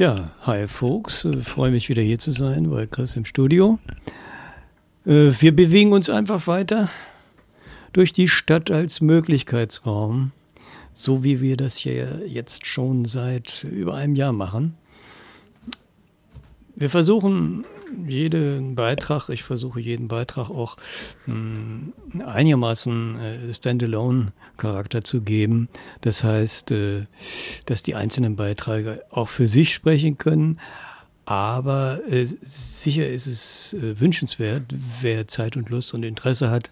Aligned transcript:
Ja, 0.00 0.30
hi 0.46 0.66
Folks, 0.66 1.26
äh, 1.26 1.42
freue 1.42 1.70
mich 1.70 1.90
wieder 1.90 2.00
hier 2.00 2.18
zu 2.18 2.30
sein 2.30 2.70
bei 2.70 2.86
Chris 2.86 3.16
im 3.16 3.26
Studio. 3.26 3.78
Äh, 5.04 5.32
wir 5.38 5.54
bewegen 5.54 5.92
uns 5.92 6.08
einfach 6.08 6.46
weiter 6.46 6.88
durch 7.92 8.14
die 8.14 8.26
Stadt 8.26 8.70
als 8.70 9.02
Möglichkeitsraum, 9.02 10.32
so 10.94 11.22
wie 11.22 11.42
wir 11.42 11.58
das 11.58 11.76
hier 11.76 12.26
jetzt 12.26 12.64
schon 12.64 13.04
seit 13.04 13.62
über 13.64 13.92
einem 13.92 14.14
Jahr 14.16 14.32
machen. 14.32 14.74
Wir 16.76 16.88
versuchen 16.88 17.66
jeden 18.06 18.74
Beitrag, 18.74 19.28
ich 19.28 19.42
versuche 19.42 19.80
jeden 19.80 20.08
Beitrag 20.08 20.50
auch 20.50 20.76
mh, 21.26 21.34
hm, 22.12 22.22
einigermaßen 22.24 23.18
äh, 23.18 23.54
Standalone-Charakter 23.54 25.02
zu 25.02 25.22
geben. 25.22 25.68
Das 26.00 26.24
heißt, 26.24 26.70
äh, 26.70 27.06
dass 27.66 27.82
die 27.82 27.94
einzelnen 27.94 28.36
Beiträge 28.36 29.02
auch 29.10 29.28
für 29.28 29.46
sich 29.46 29.74
sprechen 29.74 30.18
können. 30.18 30.60
Aber 31.24 32.00
äh, 32.08 32.26
sicher 32.40 33.08
ist 33.08 33.26
es 33.26 33.74
äh, 33.74 34.00
wünschenswert, 34.00 34.62
wer 35.00 35.28
Zeit 35.28 35.56
und 35.56 35.70
Lust 35.70 35.94
und 35.94 36.02
Interesse 36.02 36.50
hat, 36.50 36.70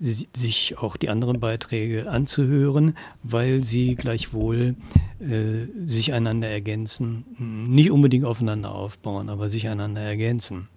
sich 0.00 0.78
auch 0.78 0.96
die 0.96 1.10
anderen 1.10 1.40
Beiträge 1.40 2.10
anzuhören, 2.10 2.94
weil 3.22 3.62
sie 3.62 3.94
gleichwohl 3.94 4.74
äh, 5.20 5.66
sich 5.86 6.14
einander 6.14 6.48
ergänzen, 6.48 7.24
nicht 7.38 7.90
unbedingt 7.90 8.24
aufeinander 8.24 8.74
aufbauen, 8.74 9.28
aber 9.28 9.50
sich 9.50 9.68
einander 9.68 10.00
ergänzen. 10.00 10.68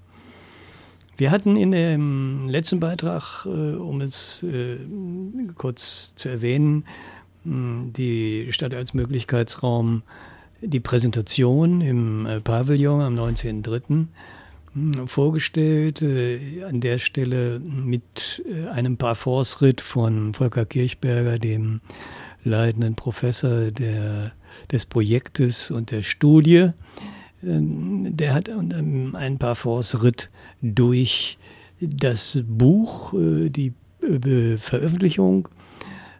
Wir 1.16 1.32
hatten 1.32 1.56
in 1.56 1.72
dem 1.72 2.50
letzten 2.50 2.82
Beitrag, 2.82 3.46
äh, 3.46 3.50
um 3.50 4.02
es 4.02 4.44
äh, 4.44 4.78
kurz 5.56 6.16
zu 6.16 6.28
erwähnen, 6.28 6.86
die 7.46 8.48
Stadt 8.52 8.74
als 8.74 8.94
Möglichkeitsraum, 8.94 10.04
die 10.62 10.80
Präsentation 10.80 11.82
im 11.82 12.26
äh, 12.26 12.40
Pavillon 12.40 13.02
am 13.02 13.16
19.03 13.16 14.08
vorgestellt, 15.06 16.02
äh, 16.02 16.64
an 16.64 16.82
der 16.82 16.98
Stelle 16.98 17.60
mit 17.60 18.44
äh, 18.50 18.68
einem 18.70 18.98
Parforce-Ritt 18.98 19.82
von 19.82 20.34
Volker 20.34 20.66
Kirchberger, 20.66 21.38
dem 21.38 21.82
leitenden 22.44 22.96
Professor 22.96 23.72
der, 23.72 24.34
des 24.72 24.86
Projektes 24.86 25.70
und 25.70 25.92
der 25.92 26.04
Studie. 26.04 26.70
Ähm, 27.44 28.16
der 28.16 28.34
hat 28.34 28.50
ähm, 28.50 29.16
einen 29.16 29.38
Parforce-Ritt 29.38 30.30
durch 30.62 31.38
das 31.80 32.42
Buch, 32.48 33.14
äh, 33.14 33.50
die 33.50 33.74
äh, 34.02 34.58
Veröffentlichung 34.58 35.50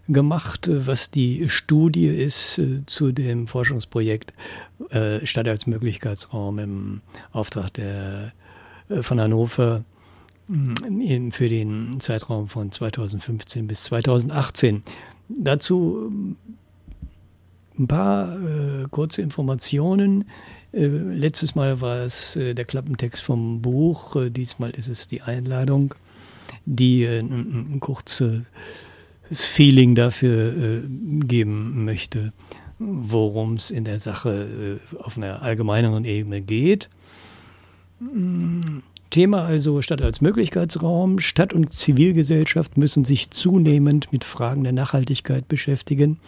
gemacht, 0.10 0.70
was 0.70 1.12
die 1.12 1.50
Studie 1.50 2.08
ist 2.08 2.58
äh, 2.58 2.86
zu 2.86 3.12
dem 3.12 3.48
Forschungsprojekt 3.48 4.34
äh, 4.90 5.26
Stadt 5.26 5.48
als 5.48 5.66
Möglichkeitsraum 5.66 6.60
im 6.60 7.02
Auftrag 7.32 7.74
der 7.74 8.34
von 9.02 9.20
Hannover 9.20 9.84
mm, 10.48 11.32
für 11.32 11.50
den 11.50 12.00
Zeitraum 12.00 12.48
von 12.48 12.72
2015 12.72 13.68
bis 13.68 13.84
2018. 13.84 14.84
Dazu 15.30 16.10
mm, 16.12 16.36
ein 17.80 17.88
paar 17.88 18.40
äh, 18.40 18.86
kurze 18.90 19.22
Informationen. 19.22 20.26
Äh, 20.74 20.88
letztes 20.88 21.56
Mal 21.56 21.82
war 21.82 21.98
es 21.98 22.36
äh, 22.36 22.54
der 22.54 22.66
Klappentext 22.66 23.22
vom 23.24 23.62
Buch, 23.62 24.16
äh, 24.16 24.30
diesmal 24.30 24.72
ist 24.72 24.88
es 24.88 25.08
die 25.08 25.22
Einladung, 25.22 25.96
die 26.66 27.04
äh, 27.04 27.20
ein, 27.20 27.76
ein 27.76 27.80
kurzes 27.80 28.44
Feeling 29.32 29.96
dafür 29.96 30.84
geben 31.26 31.86
möchte, 31.86 32.34
worum 32.78 33.56
es 33.56 33.72
in 33.72 33.84
der 33.84 34.00
Sache 34.00 34.80
auf 35.00 35.18
einer 35.18 35.42
allgemeineren 35.42 36.06
Ebene 36.06 36.42
geht. 36.42 36.90
Thema 39.14 39.44
also 39.44 39.84
Stadt 39.84 40.02
als 40.02 40.22
Möglichkeitsraum. 40.22 41.20
Stadt 41.20 41.54
und 41.54 41.72
Zivilgesellschaft 41.72 42.80
müssen 42.80 43.06
sich 43.06 43.30
zunehmend 43.30 44.12
mit 44.12 44.24
Fragen 44.24 44.64
der 44.64 44.74
Nachhaltigkeit 44.74 45.48
beschäftigen. 45.48 46.20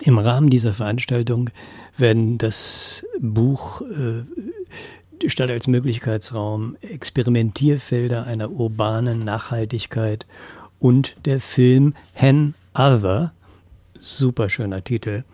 Im 0.00 0.16
Rahmen 0.16 0.48
dieser 0.48 0.74
Veranstaltung 0.74 1.50
werden 1.96 2.38
das 2.38 3.04
Buch 3.18 3.80
äh, 3.80 5.28
Stadt 5.28 5.50
als 5.50 5.66
Möglichkeitsraum, 5.66 6.76
Experimentierfelder 6.82 8.28
einer 8.28 8.52
urbanen 8.52 9.18
Nachhaltigkeit 9.18 10.24
und 10.78 11.16
der 11.24 11.40
Film 11.40 11.94
Hen 12.12 12.54
Other, 12.74 13.32
super 13.98 14.50
schöner 14.50 14.84
Titel, 14.84 15.24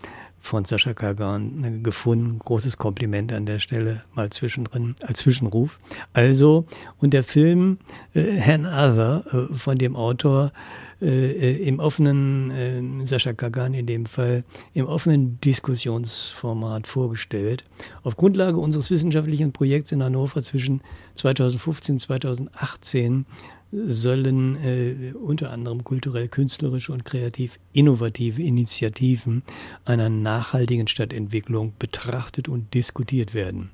von 0.49 0.65
Sascha 0.65 0.95
Kagan 0.95 1.63
äh, 1.63 1.79
gefunden. 1.83 2.39
Großes 2.39 2.79
Kompliment 2.79 3.33
an 3.33 3.47
der 3.47 3.61
Stelle 3.61 4.03
mal 4.15 4.31
zwischendrin 4.31 4.97
als 5.03 5.21
Zwischenruf. 5.21 5.79
Also, 6.15 6.67
und 6.99 7.13
der 7.13 7.23
Film 7.23 7.79
äh, 8.15 8.41
Han 8.41 8.65
Other 8.65 9.25
äh, 9.31 9.55
von 9.55 9.77
dem 9.77 9.95
Autor 9.95 10.53
äh, 11.01 11.07
äh 11.07 11.69
im 11.69 11.79
offenen, 11.79 12.51
äh, 12.51 13.07
Sascha 13.07 13.35
Kagan 13.35 13.75
in 13.75 13.87
dem 13.87 14.07
Fall, 14.07 14.43
im 14.73 14.87
offenen 14.87 15.39
Diskussionsformat 15.41 16.87
vorgestellt. 16.87 17.65
Auf 18.03 18.17
Grundlage 18.17 18.59
unseres 18.59 18.91
wissenschaftlichen 18.91 19.53
Projekts 19.53 19.93
in 19.93 20.03
Hannover 20.03 20.43
zwischen 20.43 20.81
2015 21.15 21.97
und 21.97 21.99
2018 21.99 23.27
sollen 23.71 24.57
äh, 24.57 25.13
unter 25.13 25.51
anderem 25.53 25.85
kulturell, 25.85 26.29
künstlerische 26.29 26.93
und 26.93 27.05
kreativ 27.05 27.59
innovative 27.73 28.43
Initiativen 28.43 29.43
einer 29.85 30.09
nachhaltigen 30.09 30.89
Stadtentwicklung 30.89 31.73
betrachtet 31.79 32.49
und 32.49 32.73
diskutiert 32.73 33.35
werden. 33.35 33.71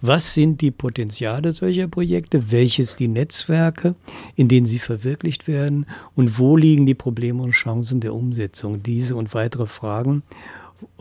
Was 0.00 0.34
sind 0.34 0.60
die 0.60 0.70
Potenziale 0.70 1.52
solcher 1.52 1.88
Projekte? 1.88 2.50
Welches 2.50 2.96
die 2.96 3.08
Netzwerke, 3.08 3.94
in 4.36 4.48
denen 4.48 4.66
sie 4.66 4.78
verwirklicht 4.78 5.48
werden? 5.48 5.86
Und 6.14 6.38
wo 6.38 6.56
liegen 6.56 6.84
die 6.84 6.94
Probleme 6.94 7.42
und 7.42 7.52
Chancen 7.52 8.00
der 8.00 8.14
Umsetzung? 8.14 8.82
Diese 8.82 9.16
und 9.16 9.32
weitere 9.32 9.66
Fragen 9.66 10.22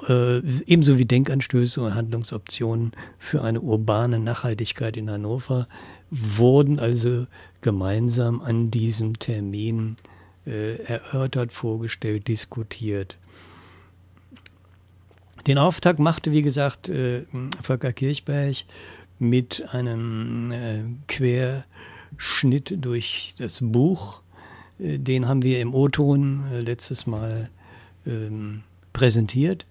äh, 0.08 0.40
ebenso 0.66 0.98
wie 0.98 1.06
Denkanstöße 1.06 1.82
und 1.82 1.96
Handlungsoptionen 1.96 2.92
für 3.18 3.44
eine 3.44 3.62
urbane 3.62 4.20
Nachhaltigkeit 4.20 4.98
in 4.98 5.10
Hannover 5.10 5.68
wurden 6.10 6.80
also 6.80 7.28
gemeinsam 7.62 8.42
an 8.42 8.72
diesem 8.72 9.20
Termin 9.20 9.98
äh, 10.46 10.78
erörtert, 10.84 11.52
vorgestellt, 11.52 12.28
diskutiert. 12.28 13.18
Den 15.46 15.58
Auftakt 15.58 16.00
machte, 16.00 16.32
wie 16.32 16.42
gesagt, 16.42 16.90
äh, 16.90 17.26
Volker 17.62 17.94
Kirchberg 17.94 18.66
mit 19.20 19.64
einem 19.72 20.52
äh, 20.52 20.84
Querschnitt 21.08 22.84
durch 22.84 23.36
das 23.38 23.60
Buch. 23.62 24.22
Äh, 24.80 24.98
den 25.00 25.28
haben 25.28 25.44
wir 25.44 25.62
im 25.62 25.74
O-Ton 25.74 26.46
äh, 26.52 26.62
letztes 26.62 27.08
Mal 27.08 27.50
ähm, 28.06 28.64
präsentiert. 28.98 29.66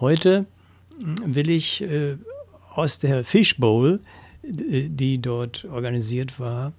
Heute 0.00 0.46
will 0.98 1.50
ich 1.50 1.82
äh, 1.82 2.16
aus 2.74 2.98
der 2.98 3.24
Fishbowl 3.24 4.00
die 4.48 5.18
dort 5.18 5.64
organisiert 5.64 6.38
war, 6.38 6.72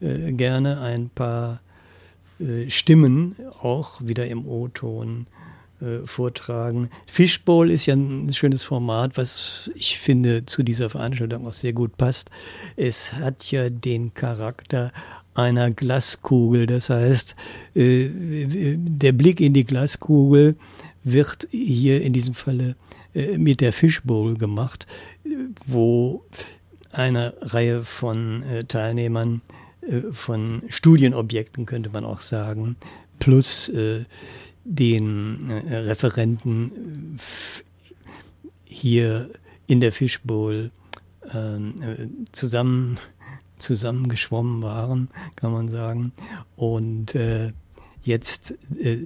äh, 0.00 0.32
gerne 0.32 0.80
ein 0.80 1.08
paar 1.08 1.60
äh, 2.38 2.68
Stimmen 2.68 3.36
auch 3.62 4.00
wieder 4.02 4.26
im 4.26 4.46
O-Ton 4.46 5.26
äh, 5.80 6.06
vortragen. 6.06 6.90
Fishbowl 7.06 7.70
ist 7.70 7.86
ja 7.86 7.94
ein 7.94 8.32
schönes 8.32 8.64
Format, 8.64 9.16
was 9.16 9.70
ich 9.74 9.98
finde 9.98 10.46
zu 10.46 10.62
dieser 10.62 10.90
Veranstaltung 10.90 11.46
auch 11.46 11.52
sehr 11.52 11.72
gut 11.72 11.96
passt. 11.96 12.30
Es 12.76 13.12
hat 13.12 13.50
ja 13.50 13.70
den 13.70 14.12
Charakter 14.14 14.92
einer 15.34 15.70
Glaskugel. 15.70 16.66
Das 16.66 16.88
heißt, 16.88 17.36
der 17.74 19.12
Blick 19.12 19.40
in 19.42 19.52
die 19.52 19.64
Glaskugel 19.64 20.56
wird 21.06 21.48
hier 21.50 22.02
in 22.02 22.12
diesem 22.12 22.34
Falle 22.34 22.76
mit 23.38 23.62
der 23.62 23.72
Fishbowl 23.72 24.36
gemacht, 24.36 24.86
wo 25.66 26.22
eine 26.96 27.34
Reihe 27.40 27.84
von 27.84 28.42
äh, 28.42 28.64
Teilnehmern, 28.64 29.42
äh, 29.82 30.12
von 30.12 30.62
Studienobjekten 30.68 31.66
könnte 31.66 31.90
man 31.90 32.04
auch 32.04 32.20
sagen, 32.20 32.76
plus 33.18 33.68
äh, 33.68 34.04
den 34.64 35.50
äh, 35.50 35.76
Referenten 35.76 37.18
hier 38.64 39.30
in 39.66 39.80
der 39.80 39.92
Fishbowl 39.92 40.70
ähm, 41.32 41.74
äh, 41.82 42.06
zusammen 42.32 42.98
zusammengeschwommen 43.58 44.60
waren, 44.60 45.08
kann 45.34 45.50
man 45.50 45.70
sagen, 45.70 46.12
und 46.56 47.14
äh, 47.14 47.52
jetzt 48.02 48.52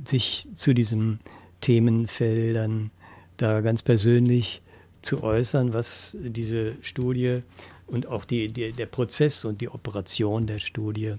sich 0.05 0.49
zu 0.55 0.75
diesen 0.75 1.20
Themenfeldern 1.61 2.91
da 3.37 3.61
ganz 3.61 3.83
persönlich 3.83 4.62
zu 5.03 5.23
äußern, 5.23 5.73
was 5.73 6.17
diese 6.21 6.77
Studie 6.83 7.41
und 7.87 8.07
auch 8.07 8.25
die, 8.25 8.49
die, 8.49 8.73
der 8.73 8.87
Prozess 8.87 9.45
und 9.45 9.61
die 9.61 9.69
Operation 9.69 10.47
der 10.47 10.59
Studie 10.59 11.15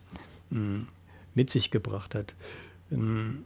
mh, 0.49 0.57
hm, 0.59 0.87
mit 1.33 1.49
sich 1.49 1.71
gebracht 1.71 2.15
hat. 2.15 2.33
Ähm, 2.91 3.45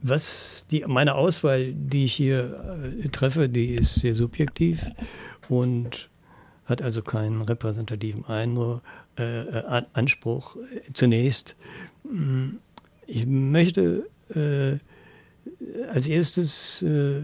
was 0.00 0.66
die, 0.70 0.84
meine 0.86 1.14
Auswahl, 1.14 1.72
die 1.74 2.06
ich 2.06 2.14
hier 2.14 3.02
äh, 3.04 3.08
treffe, 3.08 3.48
die 3.48 3.74
ist 3.74 3.96
sehr 3.96 4.14
subjektiv 4.14 4.86
und 5.48 6.08
hat 6.64 6.80
also 6.80 7.02
keinen 7.02 7.42
repräsentativen 7.42 8.24
Eindruck, 8.24 8.82
äh, 9.18 9.42
äh 9.42 9.82
Anspruch. 9.92 10.56
Zunächst, 10.94 11.56
hm, 12.04 12.60
ich 13.06 13.26
möchte 13.26 14.08
äh, 14.30 14.78
als 15.88 16.06
erstes 16.06 16.82
äh, 16.82 17.22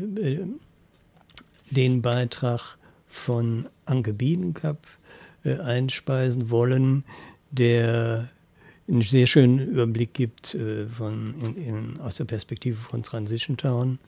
den 1.71 2.03
Beitrag 2.03 2.77
von 3.09 3.69
Anke 3.87 4.13
Biedenkap 4.13 4.87
äh, 5.45 5.59
einspeisen 5.59 6.51
wollen, 6.51 7.05
der 7.51 8.29
einen 8.89 9.03
sehr 9.03 9.27
schönen 9.27 9.59
Überblick 9.59 10.15
gibt 10.15 10.55
äh, 10.55 10.87
von, 10.87 11.35
in, 11.41 11.57
in, 11.57 12.01
aus 12.01 12.17
der 12.17 12.25
Perspektive 12.25 12.77
von 12.77 13.03
Transition 13.03 13.57
Town. 13.57 13.99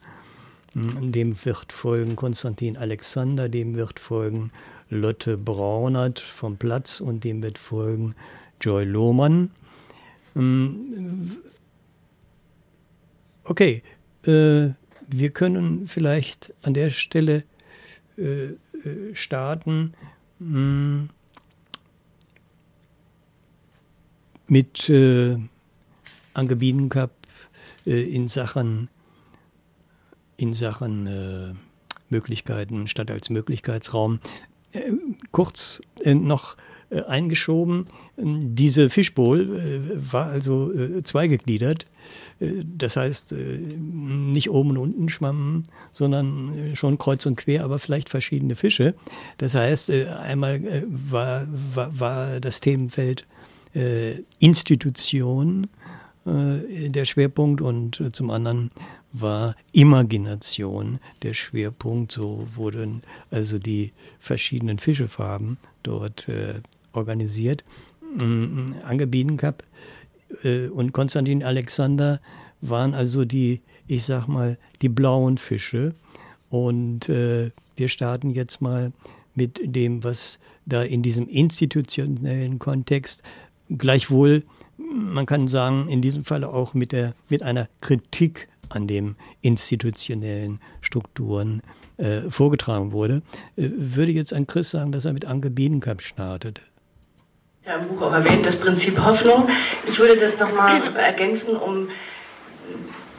Hm, 0.72 1.12
dem 1.12 1.44
wird 1.44 1.72
folgen 1.72 2.16
Konstantin 2.16 2.76
Alexander, 2.76 3.48
dem 3.48 3.74
wird 3.74 3.98
folgen 3.98 4.50
Lotte 4.90 5.38
Braunert 5.38 6.20
vom 6.20 6.56
Platz 6.56 7.00
und 7.00 7.24
dem 7.24 7.42
wird 7.42 7.58
folgen 7.58 8.14
Joy 8.60 8.84
Lohmann. 8.84 9.50
Okay, 13.44 13.82
äh, 14.24 14.70
wir 15.08 15.30
können 15.30 15.88
vielleicht 15.88 16.54
an 16.62 16.74
der 16.74 16.90
Stelle 16.90 17.44
äh, 18.16 18.52
äh 18.52 19.14
starten. 19.14 19.94
Mh, 20.38 20.48
hm, 20.48 21.08
mit 24.52 24.90
äh, 24.90 25.38
Anke 26.34 26.56
Biedenkap 26.56 27.10
äh, 27.86 28.02
in 28.02 28.28
Sachen, 28.28 28.88
in 30.36 30.52
Sachen 30.52 31.06
äh, 31.06 31.54
Möglichkeiten, 32.10 32.86
Stadt 32.86 33.10
als 33.10 33.30
Möglichkeitsraum. 33.30 34.20
Äh, 34.72 34.92
kurz 35.30 35.80
äh, 36.00 36.14
noch 36.14 36.58
äh, 36.92 37.02
eingeschoben, 37.02 37.86
diese 38.16 38.90
Fischbowl 38.90 40.00
war 40.10 40.26
also 40.26 40.70
zweigegliedert. 41.02 41.86
Das 42.38 42.96
heißt, 42.96 43.32
nicht 43.32 44.50
oben 44.50 44.70
und 44.70 44.76
unten 44.76 45.08
schwammen, 45.08 45.64
sondern 45.92 46.72
schon 46.74 46.98
kreuz 46.98 47.24
und 47.24 47.36
quer, 47.36 47.64
aber 47.64 47.78
vielleicht 47.78 48.10
verschiedene 48.10 48.54
Fische. 48.54 48.94
Das 49.38 49.54
heißt, 49.54 49.90
einmal 49.90 50.60
war, 50.88 51.46
war, 51.74 51.98
war 51.98 52.40
das 52.40 52.60
Themenfeld 52.60 53.26
äh, 53.74 54.22
Institution 54.38 55.68
äh, 56.26 56.88
der 56.88 57.04
Schwerpunkt 57.04 57.60
und 57.60 58.00
äh, 58.00 58.12
zum 58.12 58.30
anderen 58.30 58.70
war 59.12 59.54
Imagination 59.72 61.00
der 61.22 61.34
Schwerpunkt. 61.34 62.12
So 62.12 62.46
wurden 62.54 63.02
also 63.30 63.58
die 63.58 63.92
verschiedenen 64.20 64.78
Fischefarben 64.78 65.58
dort 65.82 66.28
äh, 66.28 66.60
organisiert. 66.92 67.64
Ähm, 68.20 68.74
Ange 68.84 69.06
Biedenkap 69.06 69.64
äh, 70.42 70.68
und 70.68 70.92
Konstantin 70.92 71.42
Alexander 71.42 72.20
waren 72.60 72.94
also 72.94 73.24
die, 73.24 73.60
ich 73.86 74.04
sag 74.04 74.26
mal, 74.28 74.58
die 74.80 74.88
blauen 74.88 75.38
Fische. 75.38 75.94
Und 76.50 77.08
äh, 77.08 77.50
wir 77.76 77.88
starten 77.88 78.30
jetzt 78.30 78.60
mal 78.60 78.92
mit 79.34 79.60
dem, 79.64 80.04
was 80.04 80.38
da 80.66 80.82
in 80.82 81.02
diesem 81.02 81.28
institutionellen 81.28 82.58
Kontext 82.58 83.22
Gleichwohl, 83.78 84.44
man 84.76 85.24
kann 85.24 85.48
sagen, 85.48 85.88
in 85.88 86.02
diesem 86.02 86.24
Falle 86.24 86.48
auch 86.48 86.74
mit, 86.74 86.92
der, 86.92 87.14
mit 87.30 87.42
einer 87.42 87.68
Kritik 87.80 88.48
an 88.68 88.86
den 88.86 89.16
institutionellen 89.40 90.60
Strukturen 90.80 91.62
äh, 91.96 92.22
vorgetragen 92.30 92.92
wurde. 92.92 93.22
Äh, 93.56 93.70
würde 93.74 94.12
jetzt 94.12 94.32
an 94.32 94.46
Chris 94.46 94.70
sagen, 94.70 94.92
dass 94.92 95.04
er 95.04 95.12
mit 95.12 95.24
Anke 95.24 95.50
Biedenkamp 95.50 96.02
startet? 96.02 96.60
Ja, 97.64 97.76
im 97.76 97.86
Buch 97.86 98.02
auch 98.02 98.12
erwähnt, 98.12 98.44
das 98.44 98.56
Prinzip 98.56 98.98
Hoffnung. 98.98 99.48
Ich 99.86 99.96
würde 99.96 100.16
das 100.16 100.36
nochmal 100.36 100.82
ergänzen, 100.96 101.54
um 101.54 101.90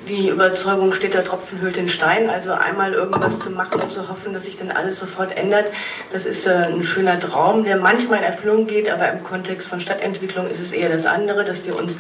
die 0.09 0.27
Überzeugung 0.27 0.91
steht, 0.91 1.13
der 1.13 1.23
Tropfen 1.23 1.61
hüllt 1.61 1.77
den 1.77 1.87
Stein. 1.87 2.29
Also 2.29 2.51
einmal 2.51 2.91
irgendwas 2.91 3.39
zu 3.39 3.49
machen 3.49 3.79
und 3.79 3.93
zu 3.93 4.09
hoffen, 4.09 4.33
dass 4.33 4.43
sich 4.43 4.57
dann 4.57 4.71
alles 4.71 4.99
sofort 4.99 5.37
ändert, 5.37 5.67
das 6.11 6.25
ist 6.25 6.45
äh, 6.45 6.65
ein 6.65 6.83
schöner 6.83 7.21
Traum, 7.21 7.63
der 7.63 7.77
manchmal 7.77 8.17
in 8.19 8.25
Erfüllung 8.25 8.67
geht, 8.67 8.91
aber 8.91 9.09
im 9.13 9.23
Kontext 9.23 9.65
von 9.65 9.79
Stadtentwicklung 9.79 10.49
ist 10.49 10.59
es 10.59 10.73
eher 10.73 10.89
das 10.89 11.05
andere, 11.05 11.45
dass 11.45 11.65
wir 11.65 11.77
uns 11.77 11.97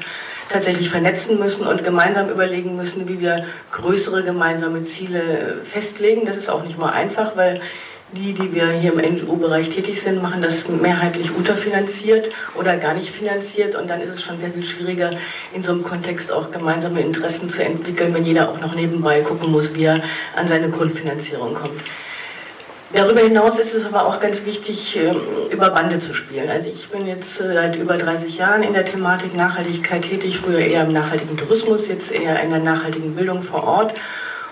tatsächlich 0.49 0.89
vernetzen 0.89 1.39
müssen 1.39 1.65
und 1.65 1.85
gemeinsam 1.85 2.29
überlegen 2.29 2.75
müssen, 2.75 3.07
wie 3.07 3.21
wir 3.21 3.45
größere 3.71 4.21
gemeinsame 4.21 4.83
Ziele 4.83 5.61
festlegen. 5.63 6.25
Das 6.25 6.35
ist 6.35 6.49
auch 6.49 6.65
nicht 6.65 6.77
mal 6.77 6.91
einfach, 6.91 7.37
weil 7.37 7.61
die, 8.15 8.33
die 8.33 8.53
wir 8.53 8.69
hier 8.71 8.93
im 8.93 9.15
NGO-Bereich 9.15 9.69
tätig 9.69 10.01
sind, 10.01 10.21
machen 10.21 10.41
das 10.41 10.67
mehrheitlich 10.67 11.35
unterfinanziert 11.35 12.29
oder 12.55 12.77
gar 12.77 12.93
nicht 12.93 13.09
finanziert. 13.09 13.75
Und 13.75 13.89
dann 13.89 14.01
ist 14.01 14.09
es 14.09 14.21
schon 14.21 14.39
sehr 14.39 14.51
viel 14.51 14.63
schwieriger, 14.63 15.11
in 15.53 15.63
so 15.63 15.71
einem 15.71 15.83
Kontext 15.83 16.31
auch 16.31 16.51
gemeinsame 16.51 17.01
Interessen 17.01 17.49
zu 17.49 17.63
entwickeln, 17.63 18.13
wenn 18.13 18.25
jeder 18.25 18.49
auch 18.49 18.59
noch 18.59 18.75
nebenbei 18.75 19.21
gucken 19.21 19.51
muss, 19.51 19.73
wie 19.73 19.85
er 19.85 20.01
an 20.35 20.47
seine 20.47 20.69
Grundfinanzierung 20.69 21.53
kommt. 21.53 21.81
Darüber 22.93 23.21
hinaus 23.21 23.57
ist 23.57 23.73
es 23.73 23.85
aber 23.85 24.05
auch 24.05 24.19
ganz 24.19 24.45
wichtig, 24.45 24.95
ähm, 24.97 25.19
über 25.49 25.71
Bande 25.71 25.97
zu 25.97 26.13
spielen. 26.13 26.47
Also 26.47 26.69
ich 26.69 26.89
bin 26.89 27.07
jetzt 27.07 27.41
äh, 27.41 27.51
seit 27.51 27.75
über 27.75 27.97
30 27.97 28.37
Jahren 28.37 28.61
in 28.61 28.73
der 28.73 28.85
Thematik 28.85 29.35
Nachhaltigkeit 29.35 30.03
tätig, 30.03 30.37
früher 30.37 30.59
eher 30.59 30.83
im 30.83 30.93
nachhaltigen 30.93 31.35
Tourismus, 31.35 31.87
jetzt 31.87 32.11
eher 32.11 32.39
in 32.41 32.51
der 32.51 32.59
nachhaltigen 32.59 33.15
Bildung 33.15 33.41
vor 33.41 33.63
Ort. 33.63 33.95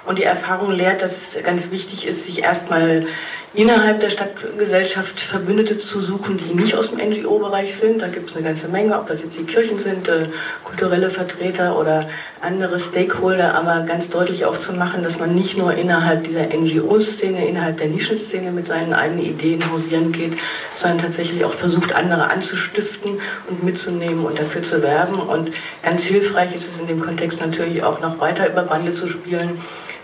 Und 0.05 0.17
die 0.17 0.23
Erfahrung 0.23 0.71
lehrt, 0.71 1.03
dass 1.03 1.35
es 1.35 1.43
ganz 1.43 1.69
wichtig 1.69 2.07
ist, 2.07 2.25
sich 2.25 2.41
erstmal 2.41 3.05
innerhalb 3.53 3.99
der 3.99 4.09
Stadtgesellschaft 4.09 5.19
Verbündete 5.19 5.77
zu 5.77 5.99
suchen, 5.99 6.37
die 6.37 6.53
nicht 6.53 6.73
aus 6.73 6.89
dem 6.89 6.99
NGO-Bereich 6.99 7.75
sind. 7.75 8.01
Da 8.01 8.07
gibt 8.07 8.29
es 8.29 8.35
eine 8.35 8.45
ganze 8.45 8.69
Menge, 8.69 8.97
ob 8.97 9.07
das 9.07 9.21
jetzt 9.21 9.37
die 9.37 9.43
Kirchen 9.43 9.77
sind, 9.77 10.07
äh, 10.07 10.27
kulturelle 10.63 11.09
Vertreter 11.09 11.77
oder 11.77 12.07
andere 12.41 12.79
Stakeholder, 12.79 13.55
aber 13.55 13.81
ganz 13.81 14.09
deutlich 14.09 14.45
auch 14.45 14.57
zu 14.57 14.71
machen, 14.71 15.03
dass 15.03 15.19
man 15.19 15.35
nicht 15.35 15.57
nur 15.57 15.73
innerhalb 15.73 16.23
dieser 16.23 16.47
NGO-Szene, 16.47 17.45
innerhalb 17.45 17.77
der 17.77 17.87
Nischenszene 17.87 18.51
mit 18.51 18.67
seinen 18.67 18.93
eigenen 18.93 19.25
Ideen 19.25 19.69
hausieren 19.69 20.13
geht, 20.13 20.33
sondern 20.73 20.99
tatsächlich 20.99 21.43
auch 21.43 21.53
versucht, 21.53 21.93
andere 21.93 22.31
anzustiften 22.31 23.19
und 23.49 23.63
mitzunehmen 23.63 24.25
und 24.25 24.39
dafür 24.39 24.63
zu 24.63 24.81
werben. 24.81 25.15
Und 25.15 25.51
ganz 25.83 26.03
hilfreich 26.03 26.55
ist 26.55 26.69
es 26.73 26.79
in 26.79 26.87
dem 26.87 27.01
Kontext 27.01 27.41
natürlich 27.41 27.83
auch 27.83 27.99
noch 27.99 28.19
weiter 28.19 28.49
über 28.49 28.63
Bande 28.63 28.93
zu 28.95 29.09
spielen 29.09 29.59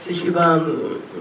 sich 0.08 0.26
über 0.26 0.66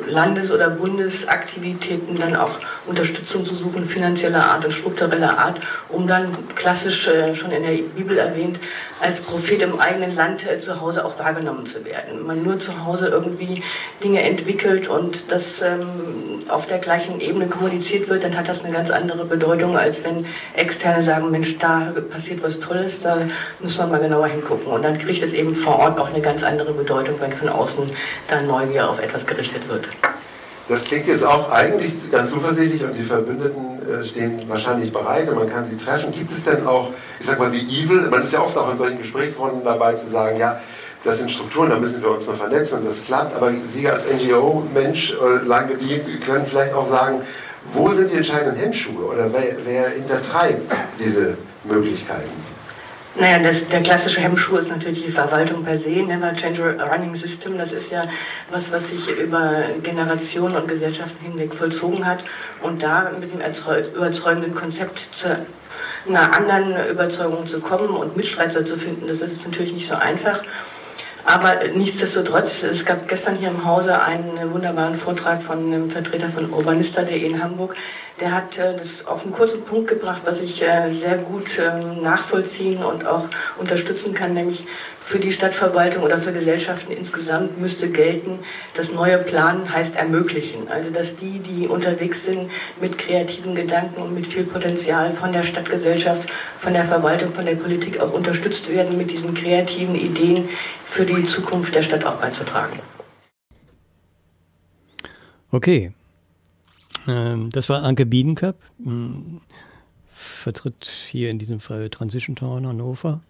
Landes- 0.08 0.52
oder 0.52 0.70
Bundesaktivitäten 0.70 2.18
dann 2.18 2.36
auch 2.36 2.58
Unterstützung 2.86 3.44
zu 3.44 3.54
suchen, 3.54 3.84
finanzieller 3.84 4.44
Art 4.44 4.64
und 4.64 4.70
struktureller 4.70 5.38
Art, 5.38 5.60
um 5.88 6.06
dann 6.06 6.36
klassisch 6.54 7.08
äh, 7.08 7.34
schon 7.34 7.50
in 7.50 7.62
der 7.62 7.72
Bibel 7.96 8.16
erwähnt, 8.16 8.60
als 9.00 9.20
Prophet 9.20 9.62
im 9.62 9.78
eigenen 9.78 10.14
Land 10.14 10.48
äh, 10.48 10.60
zu 10.60 10.80
Hause 10.80 11.04
auch 11.04 11.18
wahrgenommen 11.18 11.66
zu 11.66 11.84
werden. 11.84 12.18
Wenn 12.18 12.26
man 12.26 12.42
nur 12.42 12.58
zu 12.58 12.84
Hause 12.84 13.08
irgendwie 13.08 13.62
Dinge 14.02 14.22
entwickelt 14.22 14.88
und 14.88 15.24
das 15.30 15.60
ähm, 15.60 15.86
auf 16.48 16.66
der 16.66 16.78
gleichen 16.78 17.20
Ebene 17.20 17.46
kommuniziert 17.46 18.08
wird, 18.08 18.24
dann 18.24 18.36
hat 18.36 18.48
das 18.48 18.64
eine 18.64 18.72
ganz 18.72 18.90
andere 18.90 19.24
Bedeutung, 19.24 19.76
als 19.76 20.04
wenn 20.04 20.26
Externe 20.54 21.02
sagen, 21.02 21.30
Mensch, 21.30 21.58
da 21.58 21.92
passiert 22.10 22.42
was 22.42 22.60
Tolles, 22.60 23.00
da 23.00 23.18
muss 23.60 23.76
man 23.76 23.90
mal 23.90 24.00
genauer 24.00 24.28
hingucken. 24.28 24.72
Und 24.72 24.84
dann 24.84 24.98
kriegt 24.98 25.22
es 25.22 25.32
eben 25.32 25.56
vor 25.56 25.78
Ort 25.78 25.98
auch 25.98 26.08
eine 26.08 26.20
ganz 26.20 26.42
andere 26.42 26.72
Bedeutung, 26.72 27.16
wenn 27.20 27.32
von 27.32 27.48
außen 27.48 27.90
dann 28.28 28.46
Neugier 28.76 28.90
auf 28.90 29.00
etwas 29.00 29.26
gerichtet 29.26 29.68
wird. 29.68 29.88
Das 30.68 30.84
klingt 30.84 31.06
jetzt 31.06 31.24
auch 31.24 31.50
eigentlich 31.50 32.10
ganz 32.10 32.30
zuversichtlich 32.30 32.82
und 32.82 32.92
die 32.94 33.02
Verbündeten 33.02 33.78
äh, 33.88 34.04
stehen 34.04 34.42
wahrscheinlich 34.48 34.92
bereit 34.92 35.28
und 35.28 35.36
man 35.36 35.48
kann 35.48 35.68
sie 35.70 35.76
treffen. 35.76 36.10
Gibt 36.10 36.32
es 36.32 36.42
denn 36.42 36.66
auch, 36.66 36.90
ich 37.20 37.26
sag 37.26 37.38
mal, 37.38 37.50
die 37.50 37.60
Evil? 37.60 38.08
Man 38.10 38.22
ist 38.22 38.32
ja 38.32 38.40
oft 38.40 38.56
auch 38.58 38.70
in 38.72 38.76
solchen 38.76 38.98
Gesprächsrunden 38.98 39.62
dabei 39.64 39.94
zu 39.94 40.08
sagen, 40.10 40.38
ja, 40.38 40.60
das 41.04 41.20
sind 41.20 41.30
Strukturen, 41.30 41.70
da 41.70 41.78
müssen 41.78 42.02
wir 42.02 42.10
uns 42.10 42.26
noch 42.26 42.34
vernetzen 42.34 42.80
und 42.80 42.86
das 42.86 43.04
klappt. 43.04 43.36
Aber 43.36 43.52
Sie 43.72 43.88
als 43.88 44.06
NGO-Mensch, 44.06 45.14
äh, 45.14 45.46
lang 45.46 45.68
gedient, 45.68 46.04
können 46.26 46.46
vielleicht 46.46 46.74
auch 46.74 46.88
sagen, 46.88 47.20
wo 47.72 47.90
sind 47.90 48.10
die 48.10 48.16
entscheidenden 48.16 48.56
Hemmschuhe 48.56 49.04
oder 49.04 49.32
wer, 49.32 49.56
wer 49.64 49.90
hintertreibt 49.90 50.72
diese 50.98 51.38
Möglichkeiten? 51.64 52.55
Naja, 53.18 53.38
das, 53.38 53.66
der 53.68 53.80
klassische 53.80 54.20
Hemmschuh 54.20 54.58
ist 54.58 54.68
natürlich 54.68 55.02
die 55.06 55.10
Verwaltung 55.10 55.64
per 55.64 55.78
se, 55.78 55.88
Never 55.88 56.34
Change 56.34 56.76
Running 56.78 57.16
System. 57.16 57.56
Das 57.56 57.72
ist 57.72 57.90
ja 57.90 58.02
was, 58.50 58.70
was 58.70 58.90
sich 58.90 59.08
über 59.08 59.62
Generationen 59.82 60.54
und 60.54 60.68
Gesellschaften 60.68 61.24
hinweg 61.24 61.54
vollzogen 61.54 62.04
hat. 62.04 62.18
Und 62.62 62.82
da 62.82 63.10
mit 63.18 63.32
dem 63.32 63.40
überzeugenden 63.94 64.54
Konzept 64.54 64.98
zu 65.14 65.46
einer 66.06 66.36
anderen 66.36 66.88
Überzeugung 66.90 67.46
zu 67.46 67.60
kommen 67.60 67.88
und 67.88 68.18
Mitstreiter 68.18 68.66
zu 68.66 68.76
finden, 68.76 69.06
das 69.08 69.22
ist 69.22 69.46
natürlich 69.46 69.72
nicht 69.72 69.88
so 69.88 69.94
einfach. 69.94 70.42
Aber 71.28 71.56
nichtsdestotrotz, 71.74 72.62
es 72.62 72.84
gab 72.84 73.08
gestern 73.08 73.34
hier 73.34 73.48
im 73.48 73.64
Hause 73.64 74.00
einen 74.00 74.54
wunderbaren 74.54 74.94
Vortrag 74.94 75.42
von 75.42 75.58
einem 75.58 75.90
Vertreter 75.90 76.28
von 76.28 76.52
Urbanista.de 76.52 77.18
in 77.18 77.42
Hamburg. 77.42 77.74
Der 78.20 78.32
hat 78.32 78.56
äh, 78.58 78.76
das 78.76 79.04
auf 79.08 79.24
einen 79.24 79.32
kurzen 79.32 79.64
Punkt 79.64 79.88
gebracht, 79.88 80.22
was 80.24 80.40
ich 80.40 80.62
äh, 80.62 80.92
sehr 80.92 81.18
gut 81.18 81.58
ähm, 81.58 82.00
nachvollziehen 82.00 82.80
und 82.84 83.04
auch 83.04 83.24
unterstützen 83.58 84.14
kann, 84.14 84.34
nämlich 84.34 84.68
für 85.06 85.20
die 85.20 85.30
Stadtverwaltung 85.30 86.02
oder 86.02 86.18
für 86.18 86.32
Gesellschaften 86.32 86.90
insgesamt 86.90 87.60
müsste 87.60 87.88
gelten, 87.88 88.40
das 88.74 88.90
neue 88.90 89.18
Planen 89.18 89.72
heißt 89.72 89.94
ermöglichen. 89.94 90.66
Also 90.66 90.90
dass 90.90 91.14
die, 91.14 91.38
die 91.38 91.68
unterwegs 91.68 92.24
sind 92.24 92.50
mit 92.80 92.98
kreativen 92.98 93.54
Gedanken 93.54 94.02
und 94.02 94.14
mit 94.14 94.26
viel 94.26 94.42
Potenzial 94.42 95.12
von 95.12 95.32
der 95.32 95.44
Stadtgesellschaft, 95.44 96.28
von 96.58 96.72
der 96.72 96.84
Verwaltung, 96.84 97.32
von 97.32 97.46
der 97.46 97.54
Politik 97.54 98.00
auch 98.00 98.12
unterstützt 98.12 98.68
werden, 98.68 98.98
mit 98.98 99.12
diesen 99.12 99.32
kreativen 99.32 99.94
Ideen 99.94 100.48
für 100.84 101.06
die 101.06 101.24
Zukunft 101.24 101.76
der 101.76 101.82
Stadt 101.82 102.04
auch 102.04 102.16
beizutragen. 102.16 102.80
Okay. 105.52 105.92
Ähm, 107.06 107.50
das 107.50 107.68
war 107.68 107.84
Anke 107.84 108.06
Biedenkap, 108.06 108.56
hm, 108.82 109.40
vertritt 110.12 110.90
hier 111.08 111.30
in 111.30 111.38
diesem 111.38 111.60
Fall 111.60 111.90
Transition 111.90 112.34
Town 112.34 112.66
Hannover 112.66 113.20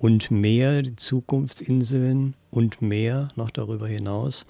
und 0.00 0.30
mehr, 0.30 0.80
die 0.82 0.96
Zukunftsinseln 0.96 2.34
und 2.50 2.80
mehr 2.80 3.28
noch 3.36 3.50
darüber 3.50 3.86
hinaus. 3.86 4.46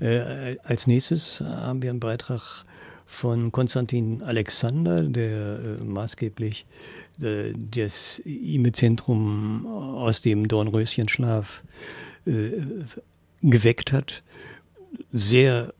Äh, 0.00 0.56
als 0.62 0.86
nächstes 0.86 1.40
haben 1.40 1.82
wir 1.82 1.90
einen 1.90 2.00
Beitrag 2.00 2.64
von 3.04 3.50
Konstantin 3.50 4.22
Alexander, 4.22 5.02
der 5.02 5.58
äh, 5.80 5.84
maßgeblich 5.84 6.64
äh, 7.20 7.52
das 7.54 8.20
IME-Zentrum 8.20 9.66
aus 9.66 10.22
dem 10.22 10.46
Dornröschenschlaf 10.46 11.64
äh, 12.26 12.52
geweckt 13.42 13.92
hat. 13.92 14.22
Sehr 15.12 15.74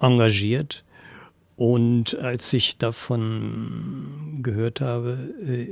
engagiert. 0.00 0.84
Und 1.54 2.16
als 2.18 2.52
ich 2.52 2.76
davon 2.76 4.40
gehört 4.42 4.80
habe, 4.80 5.32
äh, 5.44 5.68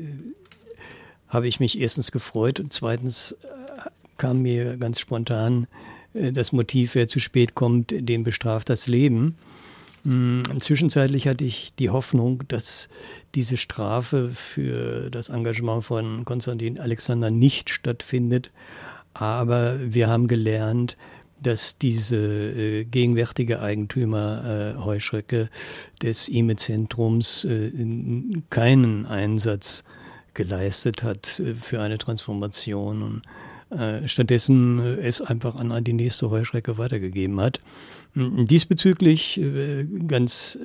habe 1.29 1.49
ich 1.49 1.61
mich 1.61 1.81
erstens 1.81 2.13
gefreut 2.13 2.61
und 2.61 2.73
zweitens 2.73 3.33
äh, 3.33 3.47
kam 4.17 4.43
mir 4.43 4.77
ganz 4.77 5.01
spontan 5.01 5.67
äh, 6.15 6.33
das 6.33 6.53
Motiv, 6.53 6.95
wer 6.95 7.09
zu 7.09 7.21
spät 7.21 7.55
kommt, 7.55 7.93
den 7.93 8.23
bestraft 8.25 8.71
das 8.71 8.87
Leben. 8.87 9.37
Hm, 10.05 10.45
zwischenzeitlich 10.61 11.27
hatte 11.27 11.45
ich 11.45 11.75
die 11.75 11.91
Hoffnung, 11.91 12.45
dass 12.47 12.89
diese 13.35 13.57
Strafe 13.57 14.31
für 14.31 15.11
das 15.11 15.29
Engagement 15.31 15.85
von 15.85 16.25
Konstantin 16.25 16.79
Alexander 16.79 17.31
nicht 17.31 17.71
stattfindet. 17.71 18.51
Aber 19.15 19.81
wir 19.81 20.09
haben 20.09 20.29
gelernt, 20.29 20.97
dass 21.43 21.79
diese 21.79 22.17
äh, 22.17 22.85
gegenwärtige 22.85 23.61
Eigentümer 23.61 24.75
äh, 24.77 24.85
Heuschrecke 24.85 25.51
des 26.03 26.29
IME-Zentrums 26.29 27.45
äh, 27.45 27.73
keinen 28.49 29.07
Einsatz 29.07 29.85
geleistet 30.37 31.03
hat 31.03 31.41
äh, 31.41 31.55
für 31.55 31.81
eine 31.83 31.99
Transformation 31.99 33.03
und 33.03 33.77
äh, 33.77 34.07
stattdessen 34.07 34.79
äh, 34.79 35.01
es 35.01 35.21
einfach 35.21 35.57
an 35.57 35.83
die 35.83 35.93
nächste 35.93 36.31
Heuschrecke 36.31 36.79
weitergegeben 36.79 37.41
hat. 37.41 37.61
Diesbezüglich 38.15 39.39
ganz 40.07 40.59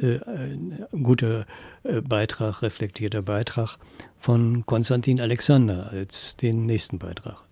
guter 1.03 1.45
Beitrag, 1.83 2.61
reflektierter 2.61 3.23
Beitrag 3.23 3.77
von 4.17 4.65
Konstantin 4.65 5.19
Alexander 5.19 5.89
als 5.91 6.37
den 6.37 6.65
nächsten 6.65 6.97
Beitrag. 6.97 7.43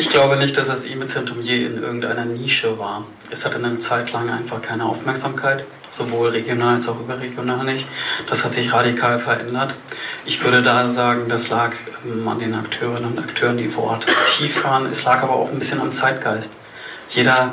Ich 0.00 0.08
glaube 0.08 0.36
nicht, 0.36 0.56
dass 0.56 0.68
das 0.68 0.84
E-Mail-Zentrum 0.84 1.40
je 1.40 1.64
in 1.64 1.82
irgendeiner 1.82 2.24
Nische 2.24 2.78
war. 2.78 3.04
Es 3.30 3.44
hatte 3.44 3.56
eine 3.56 3.80
Zeit 3.80 4.12
lang 4.12 4.30
einfach 4.30 4.62
keine 4.62 4.84
Aufmerksamkeit, 4.84 5.64
sowohl 5.90 6.28
regional 6.28 6.76
als 6.76 6.86
auch 6.86 7.00
überregional 7.00 7.64
nicht. 7.64 7.84
Das 8.28 8.44
hat 8.44 8.52
sich 8.52 8.72
radikal 8.72 9.18
verändert. 9.18 9.74
Ich 10.24 10.40
würde 10.44 10.62
da 10.62 10.88
sagen, 10.88 11.28
das 11.28 11.48
lag 11.48 11.72
ähm, 12.06 12.28
an 12.28 12.38
den 12.38 12.54
Akteurinnen 12.54 13.10
und 13.10 13.18
Akteuren, 13.18 13.56
die 13.56 13.66
vor 13.66 13.90
Ort 13.90 14.06
aktiv 14.08 14.62
waren. 14.62 14.86
Es 14.86 15.02
lag 15.02 15.20
aber 15.20 15.34
auch 15.34 15.50
ein 15.50 15.58
bisschen 15.58 15.80
am 15.80 15.90
Zeitgeist. 15.90 16.52
Jeder, 17.10 17.52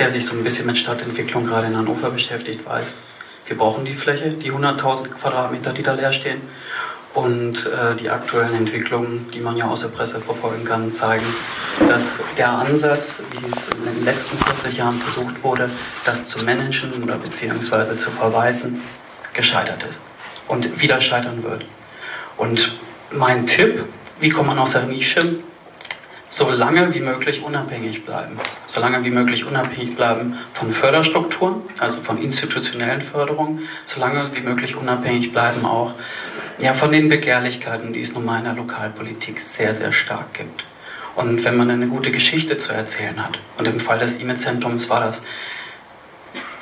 der 0.00 0.08
sich 0.08 0.26
so 0.26 0.34
ein 0.34 0.42
bisschen 0.42 0.66
mit 0.66 0.76
Stadtentwicklung 0.76 1.46
gerade 1.46 1.68
in 1.68 1.76
Hannover 1.76 2.10
beschäftigt, 2.10 2.66
weiß, 2.66 2.94
wir 3.46 3.56
brauchen 3.56 3.84
die 3.84 3.94
Fläche, 3.94 4.30
die 4.30 4.50
100.000 4.50 5.10
Quadratmeter, 5.10 5.72
die 5.72 5.84
da 5.84 5.92
leer 5.92 6.12
stehen. 6.12 6.40
Und 7.16 7.64
äh, 7.64 7.96
die 7.96 8.10
aktuellen 8.10 8.54
Entwicklungen, 8.54 9.26
die 9.32 9.40
man 9.40 9.56
ja 9.56 9.64
aus 9.64 9.80
der 9.80 9.88
Presse 9.88 10.20
verfolgen 10.20 10.66
kann, 10.66 10.92
zeigen, 10.92 11.24
dass 11.88 12.20
der 12.36 12.50
Ansatz, 12.50 13.22
wie 13.30 13.50
es 13.50 13.68
in 13.68 13.84
den 13.86 14.04
letzten 14.04 14.36
40 14.36 14.76
Jahren 14.76 14.98
versucht 14.98 15.42
wurde, 15.42 15.70
das 16.04 16.26
zu 16.26 16.44
managen 16.44 17.02
oder 17.02 17.16
beziehungsweise 17.16 17.96
zu 17.96 18.10
verwalten, 18.10 18.82
gescheitert 19.32 19.82
ist 19.88 19.98
und 20.46 20.78
wieder 20.78 21.00
scheitern 21.00 21.42
wird. 21.42 21.64
Und 22.36 22.78
mein 23.12 23.46
Tipp, 23.46 23.86
wie 24.20 24.28
kommt 24.28 24.48
man 24.48 24.58
aus 24.58 24.72
der 24.72 24.82
Nische? 24.82 25.38
So 26.28 26.50
lange 26.50 26.94
wie 26.94 27.00
möglich 27.00 27.42
unabhängig 27.42 28.04
bleiben. 28.04 28.38
So 28.66 28.78
lange 28.78 29.02
wie 29.04 29.10
möglich 29.10 29.46
unabhängig 29.46 29.96
bleiben 29.96 30.36
von 30.52 30.70
Förderstrukturen, 30.70 31.62
also 31.78 32.02
von 32.02 32.20
institutionellen 32.20 33.00
Förderungen. 33.00 33.66
So 33.86 34.00
lange 34.00 34.28
wie 34.34 34.40
möglich 34.40 34.76
unabhängig 34.76 35.32
bleiben 35.32 35.64
auch 35.64 35.94
ja, 36.58 36.74
von 36.74 36.92
den 36.92 37.08
Begehrlichkeiten, 37.08 37.92
die 37.92 38.00
es 38.00 38.12
nun 38.12 38.24
mal 38.24 38.38
in 38.38 38.44
der 38.44 38.54
Lokalpolitik 38.54 39.40
sehr, 39.40 39.74
sehr 39.74 39.92
stark 39.92 40.34
gibt. 40.34 40.64
Und 41.14 41.44
wenn 41.44 41.56
man 41.56 41.70
eine 41.70 41.86
gute 41.86 42.10
Geschichte 42.10 42.58
zu 42.58 42.72
erzählen 42.72 43.22
hat, 43.22 43.38
und 43.58 43.66
im 43.66 43.80
Fall 43.80 43.98
des 43.98 44.20
E-Mail-Zentrums 44.20 44.88
war 44.90 45.00
das, 45.00 45.22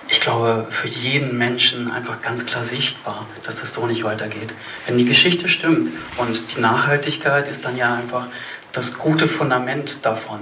ich 0.09 0.21
glaube, 0.21 0.67
für 0.71 0.87
jeden 0.87 1.39
Menschen 1.39 1.91
einfach 1.91 2.23
ganz 2.23 2.47
klar 2.47 2.63
sichtbar, 2.63 3.27
dass 3.45 3.61
das 3.61 3.73
so 3.73 3.87
nicht 3.87 4.05
weitergeht. 4.05 4.53
Wenn 4.87 4.99
die 4.99 5.05
Geschichte 5.05 5.49
stimmt 5.49 5.91
und 6.19 6.43
die 6.55 6.61
Nachhaltigkeit 6.61 7.49
ist 7.49 7.65
dann 7.65 7.77
ja 7.77 7.95
einfach 7.95 8.29
das 8.73 8.95
gute 8.95 9.27
Fundament 9.27 9.99
davon, 10.03 10.41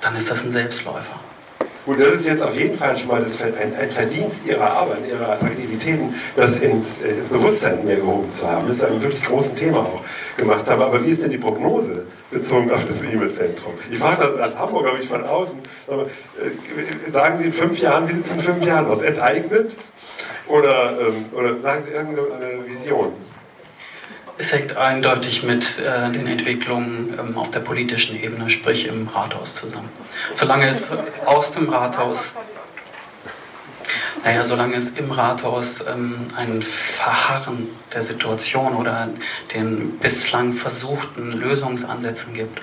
dann 0.00 0.16
ist 0.16 0.30
das 0.30 0.44
ein 0.44 0.52
Selbstläufer. 0.52 1.18
Gut, 1.88 2.00
das 2.00 2.20
ist 2.20 2.26
jetzt 2.26 2.42
auf 2.42 2.54
jeden 2.54 2.76
Fall 2.76 2.98
schon 2.98 3.08
mal 3.08 3.22
das, 3.22 3.40
ein, 3.40 3.74
ein, 3.74 3.90
Verdienst 3.90 4.40
Ihrer 4.46 4.70
Arbeit, 4.70 4.98
Ihrer 5.08 5.40
Aktivitäten, 5.40 6.14
das 6.36 6.56
ins, 6.56 6.98
äh, 6.98 7.12
ins, 7.12 7.30
Bewusstsein 7.30 7.82
mehr 7.86 7.96
gehoben 7.96 8.30
zu 8.34 8.46
haben. 8.46 8.68
Das 8.68 8.76
ist 8.76 8.84
ein 8.84 9.00
wirklich 9.00 9.24
großes 9.24 9.54
Thema 9.54 9.78
auch 9.78 10.02
gemacht 10.36 10.68
haben. 10.68 10.82
Aber 10.82 11.02
wie 11.02 11.08
ist 11.08 11.22
denn 11.22 11.30
die 11.30 11.38
Prognose 11.38 12.04
bezogen 12.30 12.70
auf 12.70 12.84
das 12.84 13.02
E-Mail-Zentrum? 13.02 13.72
Ich 13.90 13.98
frage 13.98 14.22
das 14.22 14.36
als 14.36 14.58
Hamburger, 14.58 14.92
nicht 14.98 15.08
von 15.08 15.24
außen. 15.24 15.58
Aber, 15.86 16.02
äh, 16.02 17.10
sagen 17.10 17.38
Sie 17.38 17.46
in 17.46 17.54
fünf 17.54 17.78
Jahren, 17.78 18.06
wie 18.06 18.12
sieht 18.12 18.26
es 18.26 18.32
in 18.32 18.40
fünf 18.40 18.66
Jahren 18.66 18.86
aus? 18.86 19.00
Enteignet? 19.00 19.74
Oder, 20.46 20.92
ähm, 21.00 21.24
oder 21.32 21.58
sagen 21.60 21.84
Sie 21.86 21.92
irgendeine 21.92 22.66
Vision? 22.66 23.14
Es 24.40 24.52
hängt 24.52 24.76
eindeutig 24.76 25.42
mit 25.42 25.80
äh, 25.80 26.12
den 26.12 26.28
Entwicklungen 26.28 27.18
ähm, 27.18 27.36
auf 27.36 27.50
der 27.50 27.58
politischen 27.58 28.14
Ebene, 28.22 28.48
sprich 28.48 28.86
im 28.86 29.08
Rathaus 29.08 29.56
zusammen. 29.56 29.88
Solange 30.32 30.68
es 30.68 30.86
aus 31.26 31.50
dem 31.50 31.68
Rathaus, 31.68 32.30
naja, 34.22 34.44
solange 34.44 34.76
es 34.76 34.90
im 34.90 35.10
Rathaus 35.10 35.80
ähm, 35.80 36.28
ein 36.36 36.62
Verharren 36.62 37.68
der 37.92 38.04
Situation 38.04 38.76
oder 38.76 39.08
den 39.52 39.98
bislang 39.98 40.52
versuchten 40.52 41.32
Lösungsansätzen 41.32 42.32
gibt, 42.32 42.60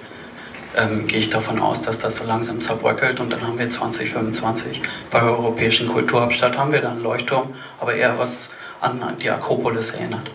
ähm, 0.78 1.08
gehe 1.08 1.20
ich 1.20 1.30
davon 1.30 1.60
aus, 1.60 1.82
dass 1.82 2.00
das 2.00 2.16
so 2.16 2.24
langsam 2.24 2.62
zerbröckelt 2.62 3.20
und 3.20 3.32
dann 3.32 3.42
haben 3.42 3.60
wir 3.60 3.68
2025 3.68 4.82
bei 5.12 5.20
der 5.20 5.32
Europäischen 5.32 5.90
Kulturhauptstadt 5.90 6.58
haben 6.58 6.72
wir 6.72 6.80
dann 6.80 6.94
einen 6.94 7.04
Leuchtturm, 7.04 7.54
aber 7.82 7.96
eher 7.96 8.18
was 8.18 8.48
an 8.80 9.18
die 9.22 9.30
Akropolis 9.30 9.90
erinnert 9.90 10.32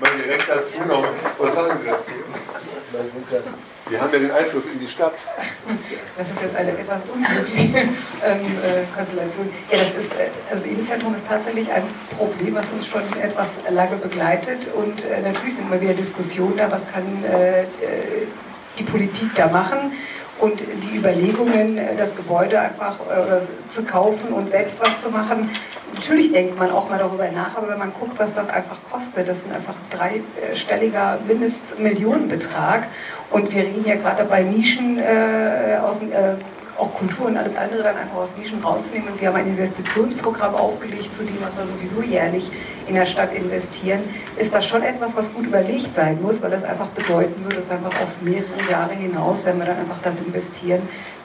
mal 0.00 0.10
direkt 0.22 0.48
dazu 0.48 0.78
noch, 0.86 1.06
was 1.38 1.54
sagen 1.54 1.78
Sie 1.82 1.88
dazu? 1.88 2.12
Wir 3.88 4.00
haben 4.00 4.12
ja 4.12 4.18
den 4.18 4.30
Einfluss 4.30 4.64
in 4.66 4.80
die 4.80 4.88
Stadt. 4.88 5.14
Das 6.16 6.26
ist 6.28 6.42
jetzt 6.42 6.56
eine 6.56 6.72
etwas 6.72 7.00
unglückliche 7.12 7.78
ähm, 7.78 7.90
äh, 8.62 8.84
Konstellation. 8.94 9.48
Ja, 9.70 9.78
das 9.78 10.04
ist, 10.04 10.12
äh, 10.14 10.28
das 10.50 10.64
Innenzentrum 10.64 11.14
ist 11.14 11.26
tatsächlich 11.26 11.70
ein 11.70 11.84
Problem, 12.16 12.54
was 12.54 12.68
uns 12.70 12.86
schon 12.86 13.02
etwas 13.20 13.48
lange 13.70 13.96
begleitet. 13.96 14.68
Und 14.74 15.04
äh, 15.04 15.20
natürlich 15.22 15.54
sind 15.54 15.66
immer 15.66 15.80
wieder 15.80 15.94
Diskussionen 15.94 16.56
da, 16.56 16.70
was 16.70 16.82
kann 16.92 17.24
äh, 17.24 17.62
äh 17.62 17.66
die 18.78 18.84
Politik 18.84 19.34
da 19.34 19.48
machen 19.48 19.92
und 20.40 20.60
die 20.60 20.96
Überlegungen, 20.96 21.78
äh, 21.78 21.96
das 21.96 22.14
Gebäude 22.14 22.60
einfach 22.60 22.96
äh, 23.00 23.72
zu 23.72 23.82
kaufen 23.82 24.32
und 24.32 24.50
selbst 24.50 24.80
was 24.80 24.98
zu 25.00 25.10
machen. 25.10 25.50
Natürlich 25.94 26.32
denkt 26.32 26.58
man 26.58 26.70
auch 26.70 26.88
mal 26.88 26.98
darüber 26.98 27.28
nach, 27.30 27.56
aber 27.56 27.68
wenn 27.70 27.78
man 27.78 27.92
guckt, 27.98 28.18
was 28.18 28.32
das 28.34 28.48
einfach 28.48 28.78
kostet, 28.90 29.28
das 29.28 29.38
ist 29.38 29.52
einfach 29.52 29.74
ein 29.74 29.98
dreistelliger 29.98 31.18
Mindestmillionenbetrag. 31.26 32.86
Und 33.30 33.52
wir 33.52 33.62
reden 33.62 33.84
ja 33.86 33.96
gerade 33.96 34.18
dabei, 34.18 34.42
Nischen 34.42 34.98
äh, 34.98 35.78
aus 35.82 35.98
dem 35.98 36.12
äh, 36.12 36.34
auch 36.78 36.94
Kultur 36.94 37.26
und 37.26 37.36
alles 37.36 37.56
andere 37.56 37.82
dann 37.82 37.96
einfach 37.96 38.18
aus 38.18 38.28
Nischen 38.38 38.62
rauszunehmen. 38.62 39.08
Und 39.12 39.20
wir 39.20 39.28
haben 39.28 39.36
ein 39.36 39.48
Investitionsprogramm 39.48 40.54
aufgelegt 40.54 41.12
zu 41.12 41.24
dem, 41.24 41.36
was 41.42 41.56
wir 41.56 41.66
sowieso 41.66 42.02
jährlich 42.02 42.50
in 42.88 42.94
der 42.94 43.06
Stadt 43.06 43.32
investieren. 43.32 44.00
Ist 44.36 44.52
das 44.52 44.66
schon 44.66 44.82
etwas, 44.82 45.14
was 45.16 45.32
gut 45.32 45.46
überlegt 45.46 45.94
sein 45.94 46.20
muss, 46.22 46.40
weil 46.42 46.50
das 46.50 46.64
einfach 46.64 46.88
bedeuten 46.88 47.44
würde, 47.44 47.56
dass 47.56 47.66
wir 47.68 47.76
einfach 47.76 48.00
auf 48.00 48.08
mehrere 48.20 48.70
Jahre 48.70 48.94
hinaus, 48.94 49.44
wenn 49.44 49.58
wir 49.58 49.66
dann 49.66 49.78
einfach 49.78 50.00
das 50.02 50.14
investieren, 50.24 50.82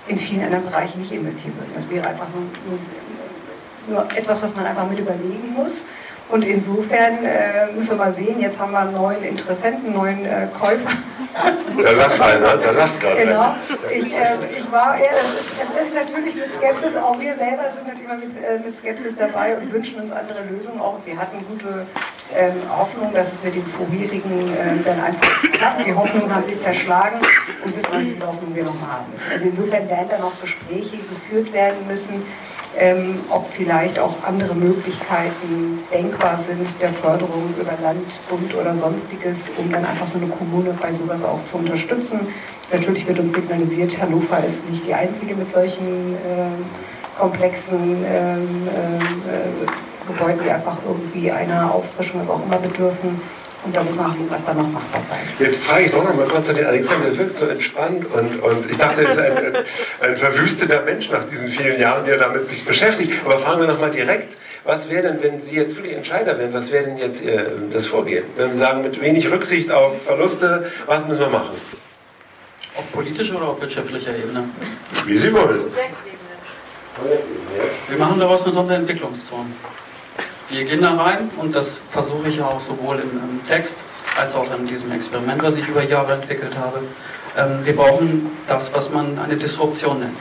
in 0.07 0.17
vielen 0.17 0.43
anderen 0.43 0.65
Bereichen 0.65 0.99
nicht 0.99 1.11
investieren 1.11 1.53
würden. 1.57 1.71
Das 1.73 1.89
wäre 1.89 2.07
einfach 2.07 2.27
nur, 2.33 2.43
nur, 3.87 4.03
nur 4.03 4.17
etwas, 4.17 4.41
was 4.43 4.55
man 4.55 4.65
einfach 4.65 4.87
mit 4.89 4.99
überlegen 4.99 5.53
muss. 5.55 5.85
Und 6.29 6.43
insofern 6.43 7.23
äh, 7.23 7.71
müssen 7.75 7.91
wir 7.91 8.05
mal 8.05 8.13
sehen, 8.13 8.39
jetzt 8.39 8.57
haben 8.57 8.71
wir 8.71 8.79
einen 8.79 8.93
neuen 8.93 9.23
Interessenten, 9.23 9.85
einen 9.87 9.95
neuen 9.95 10.25
äh, 10.25 10.47
Käufer. 10.59 10.91
Da 11.33 11.91
lacht 11.91 12.21
einer, 12.21 12.57
da 12.57 12.71
lacht 12.71 12.99
gerade 12.99 13.21
Genau. 13.25 13.55
Ich, 13.91 14.13
äh, 14.13 14.37
ich 14.57 14.71
war, 14.71 14.97
ja, 14.97 15.05
es 15.11 15.33
ist, 15.33 15.87
ist 15.87 15.95
natürlich 15.95 16.35
mit 16.35 16.45
Skepsis, 16.57 16.95
auch 16.95 17.19
wir 17.19 17.35
selber 17.35 17.63
sind 17.73 17.87
natürlich 17.87 18.05
immer 18.05 18.17
mit, 18.17 18.37
äh, 18.37 18.59
mit 18.63 18.77
Skepsis 18.77 19.13
dabei 19.17 19.57
und 19.57 19.73
wünschen 19.73 19.99
uns 19.99 20.11
andere 20.11 20.43
Lösungen. 20.43 20.79
Auch 20.79 20.99
wir 21.05 21.17
hatten 21.17 21.43
gute 21.47 21.85
ähm, 22.35 22.53
Hoffnung, 22.77 23.13
dass 23.13 23.33
es 23.33 23.43
mit 23.43 23.55
dem 23.55 23.65
vorherigen 23.65 24.53
ähm, 24.57 24.83
dann 24.85 24.99
einfach 25.01 25.41
klappt. 25.51 25.85
Die 25.85 25.93
Hoffnungen 25.93 26.33
haben 26.33 26.43
sich 26.43 26.59
zerschlagen 26.61 27.19
und 27.65 27.75
wissen 27.75 28.13
viele 28.13 28.27
Hoffnungen 28.27 28.55
wir 28.55 28.63
noch 28.63 28.81
haben 28.81 29.05
müssen. 29.11 29.31
Also 29.31 29.45
insofern 29.45 29.89
werden 29.89 30.07
da 30.09 30.19
noch 30.19 30.39
Gespräche 30.39 30.97
geführt 30.97 31.51
werden 31.53 31.87
müssen 31.87 32.23
ähm, 32.77 33.19
ob 33.29 33.49
vielleicht 33.51 33.99
auch 33.99 34.15
andere 34.23 34.55
Möglichkeiten 34.55 35.79
denkbar 35.93 36.37
sind 36.37 36.67
der 36.81 36.91
Förderung 36.93 37.53
über 37.59 37.73
Land, 37.81 38.07
Bund 38.29 38.55
oder 38.55 38.75
sonstiges, 38.75 39.49
um 39.57 39.71
dann 39.71 39.85
einfach 39.85 40.07
so 40.07 40.17
eine 40.17 40.27
Kommune 40.27 40.75
bei 40.81 40.91
sowas 40.91 41.23
auch 41.23 41.43
zu 41.45 41.57
unterstützen. 41.57 42.19
Natürlich 42.71 43.07
wird 43.07 43.19
uns 43.19 43.33
signalisiert, 43.33 44.01
Hannover 44.01 44.43
ist 44.43 44.67
nicht 44.69 44.85
die 44.87 44.93
einzige 44.93 45.35
mit 45.35 45.51
solchen 45.51 46.15
äh, 46.15 47.19
komplexen 47.19 48.03
ähm, 48.05 48.67
äh, 48.67 50.07
Gebäuden, 50.07 50.41
die 50.43 50.49
einfach 50.49 50.77
irgendwie 50.85 51.31
einer 51.31 51.73
Auffrischung, 51.73 52.19
was 52.19 52.29
auch 52.29 52.43
immer 52.43 52.57
bedürfen. 52.57 53.21
Und 53.63 53.73
da 53.73 53.81
muss 53.81 53.95
man 53.95 54.11
sehen, 54.11 54.27
was 54.29 54.43
da 54.45 54.53
noch 54.53 54.69
machbar 54.69 55.01
sein. 55.09 55.19
Jetzt 55.39 55.63
frage 55.63 55.85
ich 55.85 55.91
doch 55.91 56.03
noch 56.03 56.13
mal 56.13 56.27
kurz 56.27 56.45
von 56.45 56.55
den 56.55 56.65
Alexander, 56.65 57.09
der 57.09 57.17
wirkt 57.17 57.37
so 57.37 57.45
entspannt 57.45 58.05
und, 58.13 58.41
und 58.41 58.69
ich 58.69 58.77
dachte, 58.77 59.03
er 59.03 59.11
ist 59.11 59.19
ein, 59.19 59.55
ein, 60.01 60.17
verwüsteter 60.17 60.81
Mensch 60.81 61.09
nach 61.09 61.23
diesen 61.25 61.47
vielen 61.47 61.79
Jahren, 61.79 62.03
die 62.03 62.11
er 62.11 62.17
damit 62.17 62.49
sich 62.49 62.65
beschäftigt. 62.65 63.13
Aber 63.23 63.37
fragen 63.37 63.61
wir 63.61 63.67
noch 63.67 63.79
mal 63.79 63.89
direkt, 63.89 64.35
was 64.65 64.89
wäre 64.89 65.03
denn, 65.03 65.23
wenn 65.23 65.41
Sie 65.41 65.55
jetzt 65.55 65.75
wirklich 65.77 65.93
Entscheider 65.93 66.37
wären, 66.37 66.53
was 66.53 66.71
wäre 66.71 66.85
denn 66.85 66.97
jetzt 66.97 67.21
Ihr, 67.23 67.51
das 67.71 67.85
Vorgehen? 67.85 68.25
Wenn 68.35 68.51
Sie 68.51 68.57
sagen, 68.57 68.81
mit 68.81 68.99
wenig 69.01 69.31
Rücksicht 69.31 69.71
auf 69.71 70.03
Verluste, 70.03 70.69
was 70.85 71.07
müssen 71.07 71.21
wir 71.21 71.29
machen? 71.29 71.51
Auf 72.75 72.91
politischer 72.91 73.37
oder 73.37 73.47
auf 73.47 73.61
wirtschaftlicher 73.61 74.15
Ebene? 74.15 74.43
Wie 75.05 75.17
Sie 75.17 75.33
wollen. 75.33 75.61
Wir 77.87 77.97
machen 77.97 78.19
daraus 78.19 78.43
eine 78.43 78.53
Sonderentwicklungszone. 78.53 79.45
Wir 80.49 80.65
gehen 80.65 80.81
da 80.81 80.95
rein 80.95 81.29
und 81.37 81.55
das 81.55 81.81
versuche 81.89 82.27
ich 82.29 82.41
auch 82.41 82.59
sowohl 82.59 82.97
im, 82.97 83.11
im, 83.11 83.47
Text 83.47 83.77
als 84.19 84.35
auch 84.35 84.47
in 84.55 84.67
diesem 84.67 84.91
Experiment, 84.91 85.41
was 85.41 85.55
ich 85.55 85.67
über 85.67 85.83
Jahre 85.83 86.13
entwickelt 86.13 86.53
habe. 86.57 86.79
Ähm, 87.37 87.65
wir 87.65 87.75
brauchen 87.75 88.29
das, 88.47 88.73
was 88.73 88.89
man 88.91 89.17
eine 89.19 89.37
Disruption 89.37 89.99
nennt. 89.99 90.17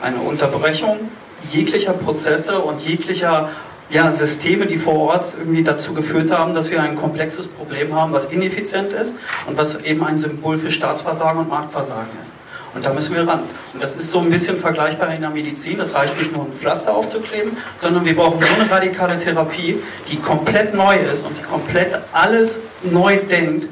Eine 0.00 0.18
Unterbrechung 0.18 1.10
jeglicher 1.50 1.92
Prozesse 1.92 2.58
und 2.58 2.80
jeglicher 2.82 3.50
ja, 3.90 4.10
Systeme, 4.10 4.66
die 4.66 4.78
vor 4.78 4.94
Ort 4.94 5.34
irgendwie 5.38 5.62
dazu 5.62 5.92
geführt 5.92 6.30
haben, 6.30 6.54
dass 6.54 6.70
wir 6.70 6.82
ein 6.82 6.96
komplexes 6.96 7.48
Problem 7.48 7.94
haben, 7.94 8.12
was 8.12 8.26
ineffizient 8.26 8.92
ist 8.92 9.16
und 9.46 9.58
was 9.58 9.80
eben 9.82 10.04
ein 10.04 10.16
Symbol 10.16 10.56
für 10.56 10.70
Staatsversagen 10.70 11.40
und 11.40 11.48
Marktversagen 11.48 12.08
ist. 12.22 12.32
Und 12.74 12.84
da 12.84 12.92
müssen 12.92 13.14
wir 13.14 13.26
ran. 13.26 13.40
Und 13.72 13.82
das 13.82 13.94
ist 13.94 14.10
so 14.10 14.18
ein 14.18 14.30
bisschen 14.30 14.58
vergleichbar 14.58 15.14
in 15.14 15.20
der 15.20 15.30
Medizin. 15.30 15.78
Das 15.78 15.94
reicht 15.94 16.18
nicht 16.18 16.34
nur, 16.34 16.44
ein 16.44 16.52
Pflaster 16.52 16.94
aufzukleben, 16.94 17.56
sondern 17.78 18.04
wir 18.04 18.16
brauchen 18.16 18.40
so 18.40 18.60
eine 18.60 18.70
radikale 18.70 19.18
Therapie, 19.18 19.80
die 20.10 20.16
komplett 20.16 20.74
neu 20.74 20.96
ist 20.96 21.24
und 21.24 21.38
die 21.38 21.42
komplett 21.42 21.96
alles 22.12 22.58
neu 22.82 23.18
denkt. 23.18 23.68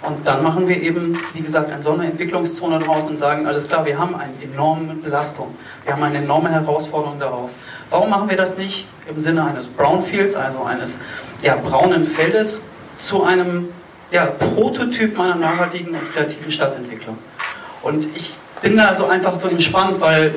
Und 0.00 0.26
dann 0.26 0.42
machen 0.42 0.68
wir 0.68 0.80
eben, 0.80 1.18
wie 1.34 1.42
gesagt, 1.42 1.70
eine 1.70 1.82
Sonderentwicklungszone 1.82 2.78
draus 2.78 3.04
und 3.04 3.18
sagen, 3.18 3.46
alles 3.46 3.68
klar, 3.68 3.84
wir 3.84 3.98
haben 3.98 4.14
eine 4.14 4.32
enorme 4.42 4.94
Belastung. 4.94 5.54
Wir 5.84 5.92
haben 5.92 6.02
eine 6.02 6.18
enorme 6.18 6.50
Herausforderung 6.50 7.18
daraus. 7.18 7.54
Warum 7.90 8.08
machen 8.08 8.30
wir 8.30 8.36
das 8.36 8.56
nicht 8.56 8.86
im 9.10 9.18
Sinne 9.18 9.44
eines 9.44 9.66
Brownfields, 9.66 10.36
also 10.36 10.62
eines 10.62 10.98
ja, 11.42 11.56
braunen 11.56 12.04
Feldes, 12.04 12.60
zu 12.96 13.24
einem 13.24 13.68
ja, 14.10 14.26
Prototyp 14.26 15.18
einer 15.18 15.34
nachhaltigen 15.34 15.94
und 15.94 16.12
kreativen 16.12 16.52
Stadtentwicklung? 16.52 17.18
Und 17.82 18.06
ich 18.16 18.36
bin 18.62 18.76
da 18.76 18.94
so 18.94 19.06
einfach 19.06 19.34
so 19.36 19.48
entspannt, 19.48 20.00
weil 20.00 20.34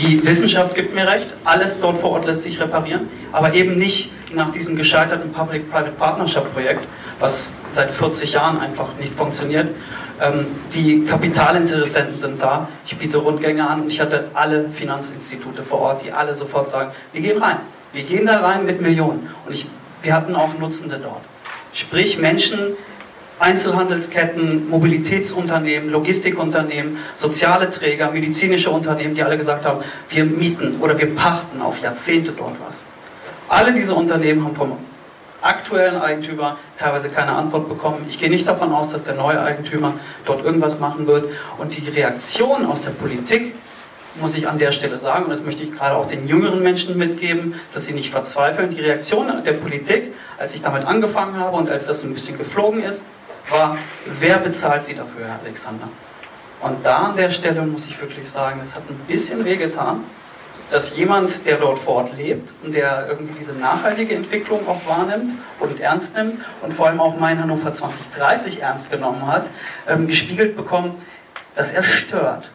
die 0.00 0.24
Wissenschaft 0.24 0.74
gibt 0.74 0.94
mir 0.94 1.06
recht, 1.06 1.28
alles 1.44 1.80
dort 1.80 1.98
vor 1.98 2.10
Ort 2.12 2.26
lässt 2.26 2.42
sich 2.42 2.60
reparieren, 2.60 3.08
aber 3.32 3.54
eben 3.54 3.76
nicht 3.76 4.12
nach 4.32 4.50
diesem 4.50 4.76
gescheiterten 4.76 5.32
Public-Private 5.32 5.92
Partnership-Projekt, 5.92 6.86
was 7.18 7.48
seit 7.72 7.90
40 7.90 8.32
Jahren 8.32 8.60
einfach 8.60 8.88
nicht 8.98 9.14
funktioniert. 9.14 9.68
Ähm, 10.20 10.46
die 10.74 11.04
Kapitalinteressenten 11.04 12.16
sind 12.16 12.42
da, 12.42 12.68
ich 12.86 12.96
biete 12.96 13.18
Rundgänge 13.18 13.68
an 13.68 13.82
und 13.82 13.88
ich 13.88 14.00
hatte 14.00 14.28
alle 14.34 14.68
Finanzinstitute 14.68 15.62
vor 15.62 15.80
Ort, 15.80 16.04
die 16.04 16.12
alle 16.12 16.34
sofort 16.34 16.68
sagen, 16.68 16.90
wir 17.12 17.22
gehen 17.22 17.42
rein, 17.42 17.56
wir 17.92 18.04
gehen 18.04 18.26
da 18.26 18.40
rein 18.40 18.66
mit 18.66 18.80
Millionen. 18.80 19.28
Und 19.46 19.54
ich, 19.54 19.66
wir 20.02 20.14
hatten 20.14 20.36
auch 20.36 20.56
Nutzende 20.58 21.00
dort. 21.02 21.22
Sprich 21.72 22.18
Menschen, 22.18 22.76
Einzelhandelsketten, 23.40 24.68
Mobilitätsunternehmen, 24.68 25.90
Logistikunternehmen, 25.90 26.98
soziale 27.16 27.70
Träger, 27.70 28.10
medizinische 28.10 28.70
Unternehmen, 28.70 29.14
die 29.14 29.22
alle 29.22 29.38
gesagt 29.38 29.64
haben, 29.64 29.82
wir 30.10 30.24
mieten 30.24 30.76
oder 30.80 30.98
wir 30.98 31.14
pachten 31.14 31.62
auf 31.62 31.80
Jahrzehnte 31.80 32.32
dort 32.32 32.56
was. 32.68 32.84
Alle 33.48 33.72
diese 33.72 33.94
Unternehmen 33.94 34.44
haben 34.44 34.54
vom 34.54 34.76
aktuellen 35.42 36.00
Eigentümer 36.00 36.58
teilweise 36.78 37.08
keine 37.08 37.32
Antwort 37.32 37.68
bekommen. 37.68 38.04
Ich 38.08 38.18
gehe 38.18 38.28
nicht 38.28 38.46
davon 38.46 38.72
aus, 38.72 38.90
dass 38.90 39.04
der 39.04 39.14
neue 39.14 39.40
Eigentümer 39.40 39.94
dort 40.26 40.44
irgendwas 40.44 40.78
machen 40.78 41.06
wird. 41.06 41.32
Und 41.56 41.74
die 41.76 41.88
Reaktion 41.88 42.66
aus 42.66 42.82
der 42.82 42.90
Politik, 42.90 43.54
muss 44.20 44.34
ich 44.34 44.48
an 44.48 44.58
der 44.58 44.72
Stelle 44.72 44.98
sagen, 44.98 45.24
und 45.24 45.30
das 45.30 45.42
möchte 45.42 45.62
ich 45.62 45.72
gerade 45.72 45.96
auch 45.96 46.06
den 46.06 46.26
jüngeren 46.26 46.62
Menschen 46.62 46.98
mitgeben, 46.98 47.54
dass 47.72 47.86
sie 47.86 47.92
nicht 47.92 48.10
verzweifeln. 48.10 48.70
Die 48.70 48.80
Reaktion 48.80 49.28
der 49.44 49.52
Politik, 49.52 50.12
als 50.36 50.54
ich 50.54 50.62
damit 50.62 50.84
angefangen 50.84 51.36
habe 51.36 51.56
und 51.56 51.70
als 51.70 51.86
das 51.86 52.02
ein 52.02 52.12
bisschen 52.12 52.36
geflogen 52.36 52.82
ist, 52.82 53.02
war, 53.50 53.76
wer 54.18 54.38
bezahlt 54.38 54.84
Sie 54.84 54.94
dafür, 54.94 55.26
Herr 55.26 55.40
Alexander? 55.44 55.88
Und 56.60 56.84
da 56.84 56.98
an 56.98 57.16
der 57.16 57.30
Stelle 57.30 57.62
muss 57.62 57.86
ich 57.86 58.00
wirklich 58.00 58.28
sagen, 58.28 58.60
es 58.62 58.74
hat 58.74 58.82
ein 58.88 58.98
bisschen 59.06 59.44
wehgetan, 59.44 60.04
dass 60.70 60.96
jemand, 60.96 61.44
der 61.46 61.56
dort 61.56 61.78
vor 61.78 61.96
Ort 61.96 62.16
lebt 62.16 62.52
und 62.62 62.74
der 62.74 63.06
irgendwie 63.08 63.34
diese 63.38 63.52
nachhaltige 63.52 64.14
Entwicklung 64.14 64.68
auch 64.68 64.86
wahrnimmt 64.86 65.32
und 65.58 65.80
ernst 65.80 66.14
nimmt 66.14 66.40
und 66.62 66.74
vor 66.74 66.86
allem 66.86 67.00
auch 67.00 67.18
mein 67.18 67.42
Hannover 67.42 67.72
2030 67.72 68.60
ernst 68.60 68.90
genommen 68.90 69.26
hat, 69.26 69.48
ähm, 69.88 70.06
gespiegelt 70.06 70.56
bekommt, 70.56 70.94
dass 71.56 71.72
er 71.72 71.82
stört. 71.82 72.50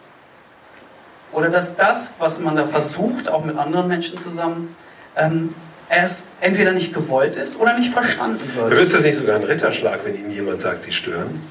Oder 1.33 1.49
dass 1.49 1.75
das, 1.75 2.11
was 2.17 2.39
man 2.39 2.55
da 2.55 2.65
versucht, 2.65 3.27
auch 3.27 3.43
mit 3.43 3.57
anderen 3.57 3.89
Menschen 3.89 4.17
zusammen, 4.17 4.75
ähm, 5.17 5.53
es 5.89 6.23
entweder 6.41 6.71
nicht 6.71 6.93
gewollt 6.93 7.35
ist 7.35 7.59
oder 7.59 7.77
nicht 7.77 7.93
verstanden 7.93 8.49
wird. 8.55 8.71
Aber 8.71 8.81
ist 8.81 8.93
das 8.93 9.03
nicht 9.03 9.17
sogar 9.17 9.35
ein 9.35 9.43
Ritterschlag, 9.43 9.99
wenn 10.03 10.15
Ihnen 10.15 10.31
jemand 10.31 10.61
sagt, 10.61 10.83
Sie 10.83 10.91
stören? 10.91 11.41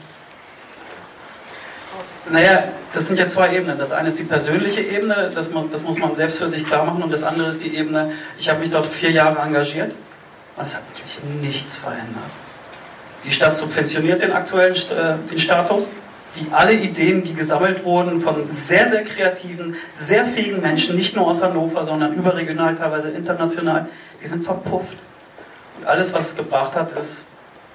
Naja, 2.31 2.64
das 2.92 3.07
sind 3.07 3.18
ja 3.18 3.27
zwei 3.27 3.55
Ebenen. 3.55 3.79
Das 3.79 3.92
eine 3.92 4.09
ist 4.09 4.18
die 4.18 4.25
persönliche 4.25 4.81
Ebene, 4.81 5.31
das, 5.35 5.51
man, 5.51 5.70
das 5.70 5.83
muss 5.83 5.99
man 5.99 6.14
selbst 6.14 6.38
für 6.38 6.49
sich 6.49 6.66
klar 6.66 6.85
machen. 6.85 7.03
Und 7.03 7.12
das 7.12 7.23
andere 7.23 7.49
ist 7.49 7.62
die 7.62 7.77
Ebene, 7.77 8.12
ich 8.38 8.49
habe 8.49 8.61
mich 8.61 8.70
dort 8.70 8.87
vier 8.87 9.11
Jahre 9.11 9.40
engagiert 9.40 9.92
und 10.57 10.66
es 10.66 10.75
hat 10.75 10.83
natürlich 10.90 11.42
nichts 11.42 11.77
verändert. 11.77 12.31
Die 13.25 13.31
Stadt 13.31 13.55
subventioniert 13.55 14.23
den 14.23 14.33
aktuellen 14.33 14.75
äh, 14.75 15.31
den 15.31 15.38
Status. 15.38 15.88
Die 16.37 16.47
alle 16.53 16.73
Ideen, 16.73 17.23
die 17.23 17.35
gesammelt 17.35 17.85
wurden 17.85 18.20
von 18.20 18.51
sehr, 18.51 18.88
sehr 18.88 19.05
kreativen, 19.05 19.77
sehr 19.92 20.25
fähigen 20.25 20.61
Menschen, 20.61 20.97
nicht 20.97 21.14
nur 21.14 21.27
aus 21.27 21.42
Hannover, 21.42 21.85
sondern 21.85 22.14
überregional, 22.14 22.75
teilweise 22.77 23.11
international, 23.11 23.88
die 24.23 24.27
sind 24.27 24.44
verpufft. 24.44 24.97
Und 25.79 25.87
alles, 25.87 26.12
was 26.12 26.29
es 26.29 26.37
gebracht 26.37 26.75
hat, 26.75 26.92
ist, 26.92 27.27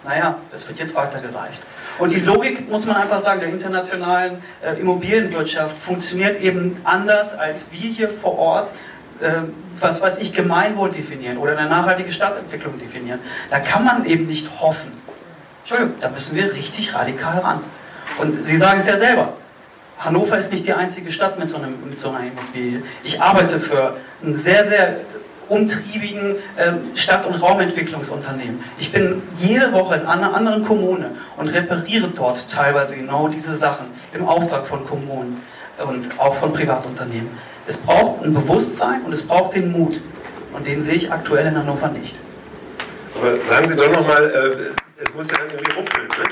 naja, 0.03 0.35
es 0.53 0.67
wird 0.67 0.79
jetzt 0.79 0.95
weitergereicht. 0.95 1.61
Und 1.99 2.13
die 2.13 2.19
Logik, 2.19 2.69
muss 2.69 2.85
man 2.85 2.95
einfach 2.95 3.19
sagen, 3.19 3.41
der 3.41 3.49
internationalen 3.49 4.41
äh, 4.61 4.79
Immobilienwirtschaft 4.79 5.77
funktioniert 5.77 6.41
eben 6.41 6.77
anders, 6.83 7.33
als 7.37 7.67
wir 7.71 7.89
hier 7.89 8.09
vor 8.09 8.37
Ort 8.37 8.71
äh, 9.21 9.41
was 9.81 10.01
weiß 10.01 10.17
ich, 10.17 10.33
Gemeinwohl 10.33 10.91
definieren 10.91 11.37
oder 11.37 11.57
eine 11.57 11.69
nachhaltige 11.69 12.11
Stadtentwicklung 12.11 12.79
definieren. 12.79 13.19
Da 13.49 13.59
kann 13.59 13.83
man 13.83 14.05
eben 14.05 14.27
nicht 14.27 14.49
hoffen. 14.59 14.91
Entschuldigung, 15.61 15.95
da 16.01 16.09
müssen 16.09 16.35
wir 16.35 16.53
richtig 16.53 16.93
radikal 16.93 17.39
ran. 17.39 17.59
Und 18.19 18.45
Sie 18.45 18.57
sagen 18.57 18.79
es 18.79 18.85
ja 18.85 18.97
selber. 18.97 19.33
Hannover 19.97 20.37
ist 20.37 20.51
nicht 20.51 20.65
die 20.65 20.73
einzige 20.73 21.11
Stadt 21.11 21.37
mit 21.39 21.49
so, 21.49 21.57
einem, 21.57 21.75
mit 21.89 21.99
so 21.99 22.09
einer 22.09 22.27
Immobilie. 22.27 22.83
Ich 23.03 23.21
arbeite 23.21 23.59
für 23.59 23.97
ein 24.23 24.35
sehr, 24.35 24.65
sehr 24.65 24.99
umtriebigen 25.49 26.35
ähm, 26.57 26.95
Stadt- 26.95 27.25
und 27.25 27.35
Raumentwicklungsunternehmen. 27.35 28.63
Ich 28.77 28.91
bin 28.91 29.21
jede 29.35 29.73
Woche 29.73 29.95
in 29.95 30.05
einer 30.05 30.33
anderen 30.33 30.63
Kommune 30.63 31.11
und 31.37 31.49
repariere 31.49 32.09
dort 32.15 32.49
teilweise 32.49 32.95
genau 32.95 33.27
diese 33.27 33.55
Sachen 33.55 33.87
im 34.13 34.25
Auftrag 34.27 34.67
von 34.67 34.85
Kommunen 34.85 35.41
und 35.85 36.19
auch 36.19 36.35
von 36.35 36.53
Privatunternehmen. 36.53 37.29
Es 37.67 37.77
braucht 37.77 38.23
ein 38.23 38.33
Bewusstsein 38.33 39.01
und 39.03 39.13
es 39.13 39.23
braucht 39.23 39.55
den 39.55 39.71
Mut. 39.71 39.99
Und 40.53 40.65
den 40.65 40.81
sehe 40.81 40.95
ich 40.95 41.11
aktuell 41.11 41.47
in 41.47 41.57
Hannover 41.57 41.89
nicht. 41.89 42.15
Aber 43.15 43.35
sagen 43.35 43.69
Sie 43.69 43.75
doch 43.75 43.91
nochmal, 43.91 44.23
äh, 44.23 45.03
es 45.03 45.13
muss 45.13 45.27
ja 45.31 45.37
irgendwie 45.43 45.71
rumpeln. 45.73 46.07
Ne? 46.07 46.28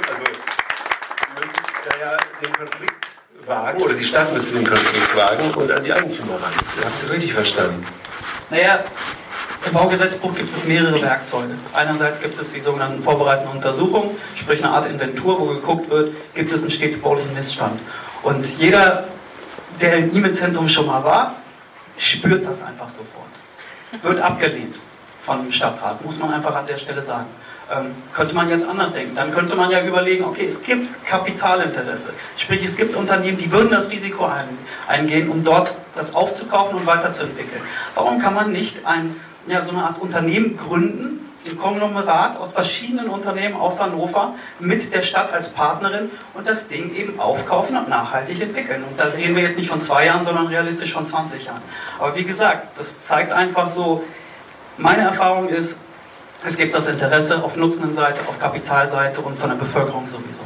Ja 2.00 2.17
den 2.41 2.54
Konflikt 2.54 3.08
wagen, 3.45 3.82
oder 3.82 3.93
die 3.93 4.04
Stadt 4.04 4.34
müsste 4.34 4.54
den 4.54 4.67
Konflikt 4.67 5.15
wagen 5.15 5.52
und 5.52 5.71
an 5.71 5.84
die 5.84 5.93
Eigentümer 5.93 6.34
ran. 6.34 6.52
Habt 6.54 6.78
ihr 6.78 6.84
das 7.02 7.12
richtig 7.12 7.34
verstanden? 7.34 7.86
Naja, 8.50 8.84
Im 9.65 9.73
Baugesetzbuch 9.73 10.34
gibt 10.34 10.54
es 10.54 10.63
mehrere 10.63 11.02
Werkzeuge. 11.02 11.56
Einerseits 11.73 12.21
gibt 12.21 12.38
es 12.38 12.54
die 12.54 12.62
sogenannten 12.62 13.04
vorbereitenden 13.04 13.54
Untersuchungen, 13.56 14.12
sprich 14.36 14.63
eine 14.63 14.73
Art 14.73 14.89
Inventur, 14.89 15.39
wo 15.39 15.45
geguckt 15.45 15.89
wird, 15.89 16.15
gibt 16.34 16.54
es 16.54 16.62
einen 16.62 16.71
städtebaulichen 16.71 17.34
Missstand. 17.34 17.80
Und 18.23 18.45
jeder, 18.58 19.06
der 19.82 19.97
im 19.97 20.15
E-Mail-Zentrum 20.15 20.69
schon 20.69 20.86
mal 20.86 21.04
war, 21.04 21.36
spürt 21.97 22.45
das 22.45 22.62
einfach 22.62 22.88
sofort. 22.88 23.28
Wird 24.02 24.21
abgelehnt 24.21 24.76
vom 25.26 25.52
Stadtrat, 25.52 26.04
muss 26.06 26.17
man 26.17 26.34
einfach 26.34 26.56
an 26.56 26.65
der 26.65 26.78
Stelle 26.78 27.02
sagen. 27.02 27.28
Ähm, 27.69 27.93
könnte 28.13 28.34
man 28.34 28.49
jetzt 28.49 28.65
anders 28.65 28.93
denken. 28.93 29.15
Dann 29.15 29.34
könnte 29.34 29.56
man 29.56 29.69
ja 29.69 29.84
überlegen, 29.84 30.23
okay, 30.23 30.45
es 30.45 30.63
gibt 30.63 31.03
Kapitalinteresse. 31.06 32.13
Sprich, 32.38 32.63
es 32.63 32.77
gibt 32.77 32.95
Unternehmen, 32.95 33.38
die 33.38 33.51
würden 33.51 33.71
das 33.71 33.89
Risiko 33.89 34.25
ein, 34.25 34.47
eingehen, 34.88 35.30
um 35.30 35.43
dort 35.43 35.75
das 35.93 36.15
aufzukaufen 36.15 36.77
und 36.77 36.88
weiterzuentwickeln. 36.88 37.62
Warum 37.93 38.19
kann 38.19 38.34
man 38.34 38.53
nicht 38.53 38.86
ein, 38.86 39.17
ja, 39.47 39.63
so 39.63 39.71
eine 39.71 39.84
Art 39.84 39.99
Unternehmen 39.99 40.56
gründen, 40.56 41.27
ein 41.45 41.58
Konglomerat 41.58 42.38
aus 42.38 42.53
verschiedenen 42.53 43.10
Unternehmen 43.10 43.56
aus 43.56 43.80
Hannover 43.80 44.36
mit 44.60 44.93
der 44.93 45.01
Stadt 45.01 45.34
als 45.34 45.49
Partnerin 45.49 46.10
und 46.34 46.47
das 46.47 46.69
Ding 46.69 46.95
eben 46.95 47.19
aufkaufen 47.19 47.75
und 47.75 47.89
nachhaltig 47.89 48.41
entwickeln. 48.41 48.84
Und 48.89 48.99
da 48.99 49.06
reden 49.06 49.36
wir 49.36 49.43
jetzt 49.43 49.58
nicht 49.58 49.69
von 49.69 49.82
zwei 49.82 50.06
Jahren, 50.06 50.23
sondern 50.23 50.47
realistisch 50.47 50.93
von 50.93 51.06
20 51.06 51.45
Jahren. 51.45 51.62
Aber 51.99 52.15
wie 52.15 52.23
gesagt, 52.23 52.77
das 52.77 53.01
zeigt 53.01 53.34
einfach 53.34 53.69
so, 53.69 54.03
meine 54.77 55.01
Erfahrung 55.01 55.49
ist, 55.49 55.75
es 56.45 56.58
gibt 56.58 56.76
das 56.76 56.88
Interesse 56.88 57.43
auf 57.43 57.56
Nutzendenseite, 57.56 58.21
auf 58.28 58.39
Kapitalseite 58.39 59.21
und 59.21 59.39
von 59.39 59.50
der 59.50 59.58
Bevölkerung 59.58 60.08
sowieso. 60.08 60.41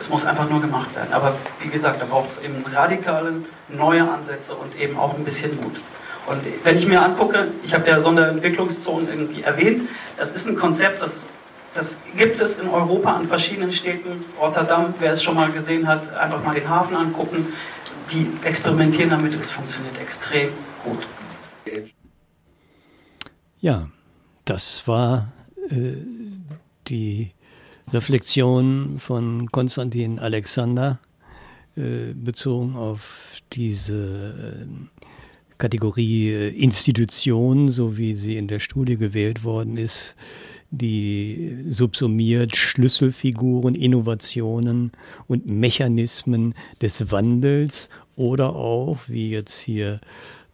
Es 0.00 0.08
muss 0.08 0.24
einfach 0.24 0.48
nur 0.50 0.60
gemacht 0.60 0.94
werden. 0.96 1.12
Aber 1.12 1.34
wie 1.60 1.68
gesagt, 1.68 2.02
da 2.02 2.06
braucht 2.06 2.30
es 2.30 2.44
eben 2.44 2.64
radikale, 2.72 3.34
neue 3.68 4.08
Ansätze 4.08 4.54
und 4.54 4.78
eben 4.80 4.98
auch 4.98 5.14
ein 5.14 5.24
bisschen 5.24 5.54
Mut. 5.62 5.80
Und 6.26 6.40
wenn 6.64 6.76
ich 6.76 6.86
mir 6.86 7.02
angucke, 7.02 7.48
ich 7.62 7.74
habe 7.74 7.88
ja 7.88 8.00
Sonderentwicklungszonen 8.00 9.08
irgendwie 9.08 9.42
erwähnt, 9.42 9.88
das 10.16 10.32
ist 10.32 10.46
ein 10.46 10.56
Konzept, 10.56 11.02
das, 11.02 11.26
das 11.74 11.96
gibt 12.16 12.40
es 12.40 12.58
in 12.58 12.68
Europa 12.68 13.12
an 13.14 13.28
verschiedenen 13.28 13.72
Städten. 13.72 14.24
Rotterdam, 14.40 14.94
wer 14.98 15.12
es 15.12 15.22
schon 15.22 15.36
mal 15.36 15.50
gesehen 15.50 15.86
hat, 15.86 16.14
einfach 16.14 16.42
mal 16.44 16.54
den 16.54 16.68
Hafen 16.68 16.96
angucken. 16.96 17.52
Die 18.10 18.30
experimentieren 18.44 19.10
damit, 19.10 19.34
es 19.34 19.50
funktioniert 19.50 20.00
extrem 20.00 20.50
gut. 20.84 21.06
Ja, 23.60 23.86
das 24.44 24.86
war 24.86 25.32
äh, 25.70 25.94
die 26.88 27.32
Reflexion 27.92 28.98
von 28.98 29.50
Konstantin 29.50 30.18
Alexander 30.18 30.98
äh, 31.76 32.12
bezogen 32.14 32.76
auf 32.76 33.40
diese 33.52 34.66
äh, 34.66 34.92
Kategorie 35.58 36.28
äh, 36.30 36.48
Institution, 36.48 37.68
so 37.68 37.96
wie 37.96 38.14
sie 38.14 38.36
in 38.36 38.48
der 38.48 38.60
Studie 38.60 38.96
gewählt 38.96 39.44
worden 39.44 39.76
ist, 39.76 40.16
die 40.70 41.64
subsumiert 41.68 42.56
Schlüsselfiguren, 42.56 43.74
Innovationen 43.74 44.92
und 45.28 45.46
Mechanismen 45.46 46.54
des 46.80 47.10
Wandels 47.10 47.90
oder 48.16 48.56
auch, 48.56 48.98
wie 49.06 49.30
jetzt 49.30 49.60
hier 49.60 50.00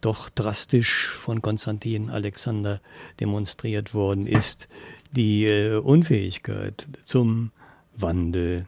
doch 0.01 0.29
drastisch 0.29 1.09
von 1.09 1.43
Konstantin 1.43 2.11
Alexander 2.11 2.81
demonstriert 3.21 3.95
worden 3.95 4.27
ist, 4.27 4.69
die 5.13 5.45
äh, 5.47 5.77
Unfähigkeit 5.77 6.87
zum 7.05 7.51
Wandel. 7.97 8.67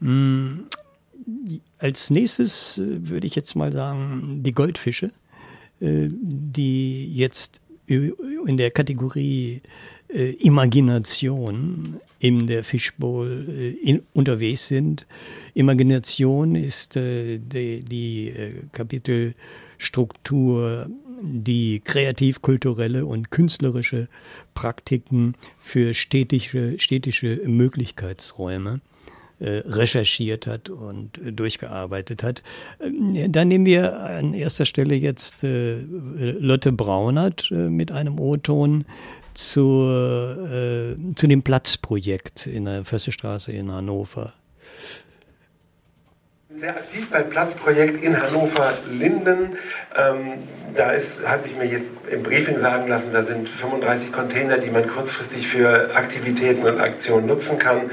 Hm, 0.00 0.66
als 1.78 2.10
nächstes 2.10 2.78
äh, 2.78 3.08
würde 3.08 3.26
ich 3.26 3.34
jetzt 3.34 3.54
mal 3.54 3.72
sagen, 3.72 4.42
die 4.42 4.52
Goldfische, 4.52 5.10
äh, 5.80 6.08
die 6.10 7.14
jetzt 7.14 7.60
in 7.86 8.56
der 8.56 8.70
Kategorie 8.70 9.62
äh, 10.08 10.32
Imagination 10.34 12.00
in 12.18 12.46
der 12.46 12.64
Fishbowl 12.64 13.46
äh, 13.48 13.70
in, 13.70 14.02
unterwegs 14.12 14.68
sind. 14.68 15.06
Imagination 15.54 16.54
ist 16.54 16.96
äh, 16.96 17.38
die, 17.38 17.82
die 17.82 18.28
äh, 18.28 18.52
Kapitelstruktur, 19.78 20.88
die 21.22 21.80
kreativ-kulturelle 21.80 23.06
und 23.06 23.30
künstlerische 23.30 24.08
Praktiken 24.54 25.34
für 25.58 25.94
städtische, 25.94 26.78
städtische 26.78 27.40
Möglichkeitsräume 27.46 28.80
äh, 29.38 29.62
recherchiert 29.66 30.46
hat 30.46 30.68
und 30.68 31.18
äh, 31.18 31.32
durchgearbeitet 31.32 32.22
hat. 32.22 32.42
Ähm, 32.80 33.32
dann 33.32 33.48
nehmen 33.48 33.66
wir 33.66 33.98
an 34.00 34.34
erster 34.34 34.66
Stelle 34.66 34.94
jetzt 34.94 35.44
äh, 35.44 35.80
Lotte 35.80 36.72
Braunert 36.72 37.50
mit 37.50 37.92
einem 37.92 38.18
O-Ton 38.18 38.82
äh, 38.82 39.34
zu 39.34 40.96
dem 41.22 41.42
Platzprojekt 41.42 42.46
in 42.46 42.64
der 42.64 42.84
Försterstraße 42.84 43.52
in 43.52 43.70
Hannover. 43.70 44.32
Sehr 46.58 46.70
aktiv 46.70 47.10
beim 47.10 47.28
Platzprojekt 47.28 48.02
in 48.02 48.18
Hannover-Linden. 48.18 49.58
Ähm, 49.94 50.32
da 50.74 50.86
habe 50.86 51.48
ich 51.48 51.56
mir 51.58 51.66
jetzt 51.66 51.90
im 52.10 52.22
Briefing 52.22 52.56
sagen 52.56 52.88
lassen, 52.88 53.08
da 53.12 53.22
sind 53.22 53.46
35 53.46 54.10
Container, 54.10 54.56
die 54.56 54.70
man 54.70 54.88
kurzfristig 54.88 55.48
für 55.48 55.94
Aktivitäten 55.94 56.64
und 56.64 56.80
Aktionen 56.80 57.26
nutzen 57.26 57.58
kann. 57.58 57.90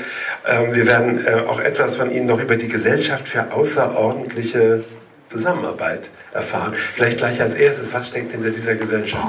Ähm, 0.48 0.74
wir 0.74 0.88
werden 0.88 1.28
äh, 1.28 1.42
auch 1.46 1.60
etwas 1.60 1.98
von 1.98 2.10
Ihnen 2.10 2.28
noch 2.28 2.40
über 2.40 2.56
die 2.56 2.70
Gesellschaft 2.70 3.28
für 3.28 3.52
außerordentliche 3.52 4.86
Zusammenarbeit 5.28 6.10
erfahren. 6.32 6.74
Vielleicht 6.74 7.18
gleich 7.18 7.42
als 7.42 7.56
erstes, 7.56 7.94
was 7.94 8.08
steckt 8.08 8.32
hinter 8.32 8.52
dieser 8.52 8.76
Gesellschaft? 8.76 9.28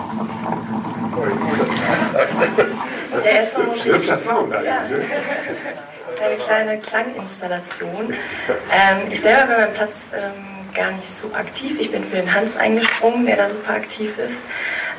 Der 3.24 3.32
erstmal 3.32 3.66
muss 3.66 3.84
Hübscher 3.84 4.18
Sound 4.18 4.54
eigentlich. 4.54 4.68
Ja. 4.68 4.84
Ne? 6.24 6.30
Eine 6.30 6.36
kleine 6.36 6.78
Klanginstallation. 6.78 8.14
Ähm, 8.72 8.98
ich 9.10 9.20
selber 9.20 9.46
bin 9.46 9.56
beim 9.56 9.74
Platz 9.74 9.92
ähm, 10.14 10.74
gar 10.74 10.90
nicht 10.92 11.10
so 11.10 11.32
aktiv. 11.34 11.78
Ich 11.80 11.90
bin 11.90 12.04
für 12.04 12.16
den 12.16 12.32
Hans 12.32 12.56
eingesprungen, 12.56 13.26
der 13.26 13.36
da 13.36 13.48
super 13.48 13.74
aktiv 13.74 14.18
ist. 14.18 14.44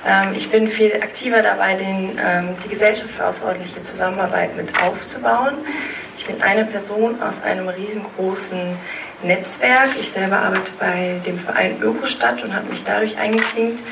Ähm, 0.07 0.33
ich 0.35 0.49
bin 0.49 0.67
viel 0.67 0.93
aktiver 1.01 1.41
dabei, 1.41 1.75
den, 1.75 2.19
ähm, 2.23 2.55
die 2.63 2.69
Gesellschaft 2.69 3.11
für 3.11 3.25
außerordentliche 3.25 3.81
Zusammenarbeit 3.81 4.55
mit 4.55 4.69
aufzubauen. 4.81 5.55
Ich 6.17 6.25
bin 6.25 6.41
eine 6.41 6.65
Person 6.65 7.21
aus 7.21 7.41
einem 7.43 7.67
riesengroßen 7.67 8.77
Netzwerk. 9.23 9.89
Ich 9.99 10.11
selber 10.11 10.38
arbeite 10.38 10.71
bei 10.79 11.19
dem 11.25 11.38
Verein 11.38 11.81
Ökostadt 11.81 12.43
und 12.43 12.55
habe 12.55 12.67
mich 12.69 12.83
dadurch 12.83 13.17
eingeklinkt. 13.17 13.83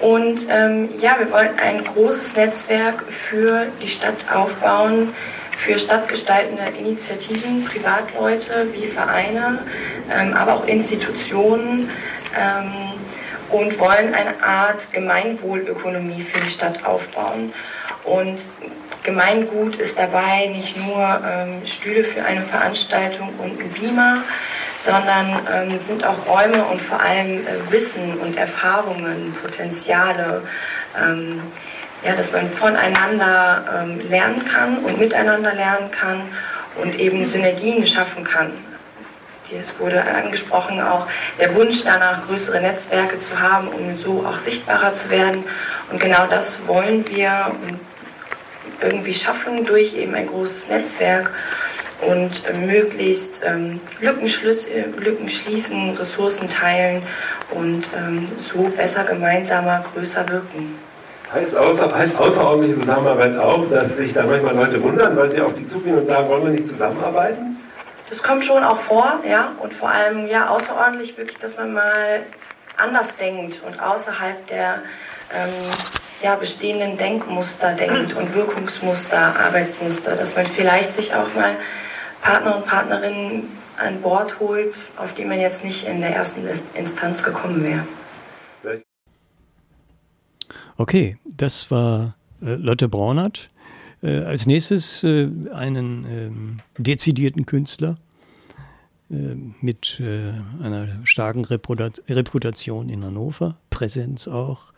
Und 0.00 0.46
ähm, 0.48 0.90
ja, 1.00 1.16
wir 1.18 1.30
wollen 1.32 1.58
ein 1.58 1.84
großes 1.84 2.36
Netzwerk 2.36 3.02
für 3.10 3.66
die 3.82 3.88
Stadt 3.88 4.26
aufbauen, 4.32 5.14
für 5.58 5.76
stadtgestaltende 5.78 6.62
Initiativen, 6.78 7.64
Privatleute 7.64 8.68
wie 8.72 8.86
Vereine, 8.86 9.58
ähm, 10.10 10.32
aber 10.34 10.54
auch 10.54 10.66
Institutionen 10.66 11.90
ähm, 12.38 12.72
und 13.50 13.78
wollen 13.80 14.14
eine 14.14 14.40
Art 14.42 14.92
Gemeinwohlökonomie 14.92 16.22
für 16.22 16.40
die 16.40 16.50
Stadt 16.50 16.86
aufbauen. 16.86 17.52
Und 18.04 18.40
Gemeingut 19.02 19.76
ist 19.76 19.98
dabei 19.98 20.46
nicht 20.46 20.76
nur 20.76 21.20
ähm, 21.26 21.66
Stühle 21.66 22.04
für 22.04 22.24
eine 22.24 22.42
Veranstaltung 22.42 23.30
und 23.38 23.60
ein 23.60 23.70
Beamer, 23.70 24.22
sondern 24.84 25.40
ähm, 25.52 25.78
sind 25.86 26.04
auch 26.04 26.26
Räume 26.28 26.64
und 26.66 26.80
vor 26.80 27.00
allem 27.00 27.46
äh, 27.46 27.72
Wissen 27.72 28.16
und 28.18 28.36
Erfahrungen, 28.36 29.34
Potenziale, 29.42 30.42
ähm, 30.96 31.42
ja, 32.04 32.14
dass 32.14 32.32
man 32.32 32.48
voneinander 32.48 33.82
ähm, 33.82 34.00
lernen 34.08 34.44
kann 34.44 34.78
und 34.78 34.98
miteinander 34.98 35.54
lernen 35.54 35.90
kann 35.90 36.22
und 36.82 36.98
eben 36.98 37.26
Synergien 37.26 37.86
schaffen 37.86 38.24
kann. 38.24 38.52
Es 39.50 39.78
wurde 39.80 40.04
angesprochen, 40.04 40.78
auch 40.80 41.06
der 41.40 41.54
Wunsch 41.54 41.82
danach, 41.82 42.26
größere 42.26 42.60
Netzwerke 42.60 43.18
zu 43.18 43.40
haben, 43.40 43.68
um 43.68 43.96
so 43.96 44.24
auch 44.26 44.36
sichtbarer 44.36 44.92
zu 44.92 45.08
werden. 45.08 45.44
Und 45.90 46.00
genau 46.00 46.26
das 46.26 46.66
wollen 46.66 47.08
wir 47.08 47.52
irgendwie 48.82 49.14
schaffen 49.14 49.64
durch 49.64 49.94
eben 49.94 50.14
ein 50.14 50.26
großes 50.26 50.68
Netzwerk 50.68 51.30
und 52.02 52.42
äh, 52.46 52.52
möglichst 52.52 53.40
ähm, 53.44 53.80
Lücken, 54.00 54.26
äh, 54.26 55.00
Lücken, 55.00 55.28
schließen, 55.28 55.96
Ressourcen 55.96 56.48
teilen 56.48 57.02
und 57.50 57.88
ähm, 57.96 58.28
so 58.36 58.64
besser 58.76 59.04
gemeinsamer, 59.04 59.84
größer 59.94 60.28
wirken. 60.28 60.78
Heißt, 61.32 61.54
außer, 61.54 61.94
heißt 61.94 62.18
außerordentliche 62.18 62.80
Zusammenarbeit 62.80 63.36
auch, 63.36 63.68
dass 63.70 63.96
sich 63.96 64.14
da 64.14 64.24
manchmal 64.24 64.54
Leute 64.54 64.82
wundern, 64.82 65.14
weil 65.16 65.30
sie 65.30 65.40
auf 65.42 65.54
die 65.54 65.66
zugehen 65.66 65.98
und 65.98 66.06
sagen, 66.06 66.28
wollen 66.28 66.44
wir 66.44 66.52
nicht 66.52 66.68
zusammenarbeiten? 66.68 67.58
Das 68.08 68.22
kommt 68.22 68.44
schon 68.46 68.64
auch 68.64 68.78
vor, 68.78 69.20
ja, 69.28 69.52
und 69.60 69.74
vor 69.74 69.90
allem 69.90 70.26
ja 70.26 70.48
außerordentlich 70.48 71.18
wirklich, 71.18 71.36
dass 71.38 71.58
man 71.58 71.74
mal 71.74 72.22
anders 72.78 73.16
denkt 73.16 73.60
und 73.66 73.78
außerhalb 73.78 74.46
der 74.46 74.76
ähm, 75.34 75.52
ja, 76.22 76.34
bestehenden 76.36 76.96
Denkmuster 76.96 77.74
denkt 77.74 78.14
und 78.14 78.34
Wirkungsmuster, 78.34 79.34
Arbeitsmuster, 79.38 80.16
dass 80.16 80.34
man 80.34 80.46
vielleicht 80.46 80.96
sich 80.96 81.14
auch 81.14 81.34
mal 81.34 81.56
Partner 82.22 82.56
und 82.56 82.66
Partnerinnen 82.66 83.58
an 83.76 84.00
Bord 84.00 84.40
holt, 84.40 84.86
auf 84.96 85.12
die 85.12 85.26
man 85.26 85.38
jetzt 85.38 85.62
nicht 85.62 85.86
in 85.86 86.00
der 86.00 86.16
ersten 86.16 86.48
Instanz 86.74 87.22
gekommen 87.22 87.62
wäre. 87.62 87.86
Okay, 90.80 91.16
das 91.24 91.72
war 91.72 92.14
äh, 92.40 92.54
Lotte 92.54 92.88
Braunert. 92.88 93.48
Äh, 94.00 94.18
als 94.18 94.46
nächstes 94.46 95.02
äh, 95.02 95.28
einen 95.52 96.06
ähm, 96.08 96.60
dezidierten 96.78 97.46
Künstler 97.46 97.98
äh, 99.10 99.34
mit 99.60 99.98
äh, 99.98 100.32
einer 100.62 100.86
starken 101.02 101.44
Reputat 101.44 102.00
Reputation 102.08 102.90
in 102.90 103.04
Hannover, 103.04 103.56
Präsenz 103.70 104.28
auch, 104.28 104.72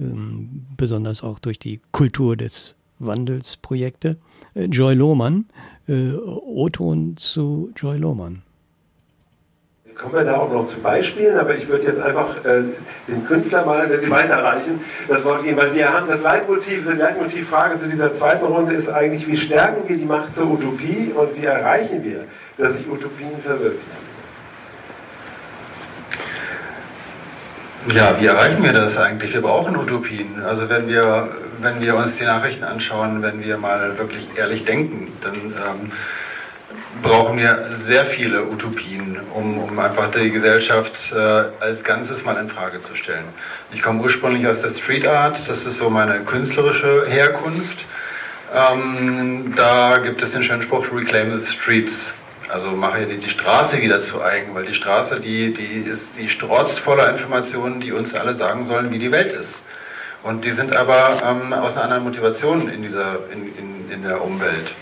ähm, 0.00 0.66
besonders 0.76 1.22
auch 1.22 1.38
durch 1.38 1.60
die 1.60 1.80
Kultur 1.92 2.36
des 2.36 2.74
Wandels 2.98 3.58
Projekte. 3.58 4.16
Äh, 4.54 4.64
Joy 4.64 4.94
Lohmann, 4.94 5.46
O-Ton 5.88 7.16
zu 7.16 7.72
Joy 7.74 7.96
Lohmann 7.96 8.42
kommen 9.98 10.14
wir 10.14 10.24
da 10.24 10.36
auch 10.36 10.52
noch 10.52 10.66
zu 10.66 10.78
Beispielen, 10.78 11.36
aber 11.36 11.56
ich 11.56 11.68
würde 11.68 11.86
jetzt 11.86 12.00
einfach 12.00 12.36
äh, 12.44 12.62
den 13.08 13.26
Künstler 13.26 13.66
mal, 13.66 13.90
wenn 13.90 14.00
Sie 14.00 14.10
weiterreichen, 14.10 14.80
das 15.08 15.24
Wort 15.24 15.42
geben, 15.42 15.56
weil 15.56 15.74
wir 15.74 15.92
haben 15.92 16.06
das 16.06 16.22
Leitmotiv, 16.22 16.86
die 16.88 16.96
Leitmotivfrage 16.96 17.78
zu 17.78 17.88
dieser 17.88 18.14
zweiten 18.14 18.46
Runde 18.46 18.74
ist 18.74 18.88
eigentlich, 18.88 19.26
wie 19.26 19.36
stärken 19.36 19.88
wir 19.88 19.96
die 19.96 20.04
Macht 20.04 20.36
zur 20.36 20.52
Utopie 20.52 21.12
und 21.14 21.36
wie 21.36 21.44
erreichen 21.44 22.04
wir, 22.04 22.24
dass 22.56 22.78
sich 22.78 22.88
Utopien 22.88 23.42
verwirklichen? 23.42 24.08
Ja, 27.92 28.20
wie 28.20 28.26
erreichen 28.26 28.62
wir 28.62 28.72
das 28.72 28.98
eigentlich? 28.98 29.32
Wir 29.32 29.40
brauchen 29.40 29.76
Utopien. 29.76 30.42
Also 30.44 30.68
wenn 30.68 30.88
wir, 30.88 31.28
wenn 31.60 31.80
wir 31.80 31.96
uns 31.96 32.16
die 32.16 32.24
Nachrichten 32.24 32.62
anschauen, 32.62 33.22
wenn 33.22 33.42
wir 33.42 33.56
mal 33.58 33.98
wirklich 33.98 34.28
ehrlich 34.36 34.64
denken, 34.64 35.10
dann 35.22 35.34
ähm, 35.34 35.92
brauchen 37.02 37.38
wir 37.38 37.70
sehr 37.72 38.04
viele 38.04 38.44
Utopien, 38.44 39.18
um, 39.34 39.58
um 39.58 39.78
einfach 39.78 40.10
die 40.10 40.30
Gesellschaft 40.30 41.12
äh, 41.12 41.16
als 41.60 41.84
Ganzes 41.84 42.24
mal 42.24 42.36
in 42.36 42.48
Frage 42.48 42.80
zu 42.80 42.94
stellen. 42.94 43.24
Ich 43.72 43.82
komme 43.82 44.02
ursprünglich 44.02 44.46
aus 44.46 44.62
der 44.62 44.70
Street 44.70 45.06
Art, 45.06 45.48
das 45.48 45.66
ist 45.66 45.78
so 45.78 45.90
meine 45.90 46.20
künstlerische 46.20 47.06
Herkunft. 47.08 47.84
Ähm, 48.54 49.52
da 49.56 49.98
gibt 49.98 50.22
es 50.22 50.32
den 50.32 50.42
schönen 50.42 50.62
Spruch 50.62 50.86
Reclaim 50.92 51.38
the 51.38 51.46
Streets. 51.46 52.14
Also 52.48 52.70
mache 52.70 53.04
die, 53.04 53.18
die 53.18 53.28
Straße 53.28 53.80
wieder 53.82 54.00
zu 54.00 54.22
eigen, 54.22 54.54
weil 54.54 54.64
die 54.64 54.72
Straße, 54.72 55.20
die, 55.20 55.52
die, 55.52 55.80
ist, 55.88 56.16
die 56.16 56.28
strotzt 56.30 56.78
voller 56.78 57.10
Informationen, 57.10 57.80
die 57.80 57.92
uns 57.92 58.14
alle 58.14 58.32
sagen 58.32 58.64
sollen, 58.64 58.90
wie 58.90 58.98
die 58.98 59.12
Welt 59.12 59.32
ist. 59.32 59.62
Und 60.22 60.44
die 60.44 60.50
sind 60.50 60.74
aber 60.74 61.18
ähm, 61.24 61.52
aus 61.52 61.76
einer 61.76 61.84
anderen 61.84 62.04
Motivation 62.04 62.68
in, 62.68 62.82
dieser, 62.82 63.18
in, 63.30 63.54
in, 63.56 63.90
in 63.90 64.02
der 64.02 64.22
Umwelt. 64.22 64.74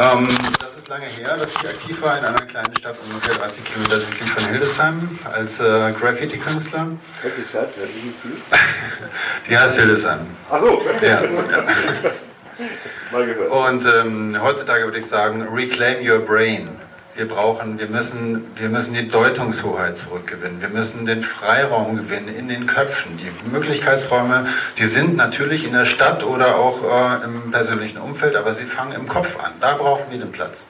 Ähm, 0.00 0.28
das 0.60 0.76
ist 0.76 0.88
lange 0.88 1.06
her, 1.06 1.36
dass 1.36 1.50
ich 1.50 1.68
aktiv 1.68 2.00
war 2.00 2.18
in 2.18 2.24
einer 2.24 2.38
kleinen 2.38 2.76
Stadt 2.76 2.96
ungefähr 3.10 3.34
30 3.34 3.64
Kilometer 3.64 3.98
südlich 3.98 4.30
von 4.30 4.48
Hildesheim 4.48 5.18
als 5.32 5.58
äh, 5.58 5.92
Graffiti-Künstler. 5.92 6.86
Welche 7.20 7.48
Stadt? 7.48 7.70
Die 9.48 9.58
heißt 9.58 9.76
Hildesheim. 9.76 10.20
Ach 10.52 10.60
so. 10.60 10.82
Ja. 11.02 11.22
Mal 13.12 13.26
gehört. 13.26 13.50
Und 13.50 13.92
ähm, 13.92 14.38
heutzutage 14.40 14.84
würde 14.84 15.00
ich 15.00 15.06
sagen, 15.06 15.48
reclaim 15.52 16.08
your 16.08 16.20
brain. 16.20 16.77
Wir 17.18 17.26
brauchen, 17.26 17.80
wir 17.80 17.88
müssen, 17.88 18.46
wir 18.54 18.68
müssen 18.68 18.94
die 18.94 19.08
Deutungshoheit 19.08 19.98
zurückgewinnen. 19.98 20.60
Wir 20.60 20.68
müssen 20.68 21.04
den 21.04 21.24
Freiraum 21.24 21.96
gewinnen 21.96 22.28
in 22.28 22.46
den 22.46 22.68
Köpfen. 22.68 23.18
Die 23.18 23.28
Möglichkeitsräume, 23.50 24.46
die 24.78 24.84
sind 24.84 25.16
natürlich 25.16 25.64
in 25.64 25.72
der 25.72 25.84
Stadt 25.84 26.22
oder 26.22 26.54
auch 26.54 26.84
äh, 26.84 27.24
im 27.24 27.50
persönlichen 27.50 27.98
Umfeld, 27.98 28.36
aber 28.36 28.52
sie 28.52 28.66
fangen 28.66 28.92
im 28.92 29.08
Kopf 29.08 29.36
an. 29.36 29.50
Da 29.58 29.74
brauchen 29.74 30.04
wir 30.10 30.18
den 30.20 30.30
Platz. 30.30 30.68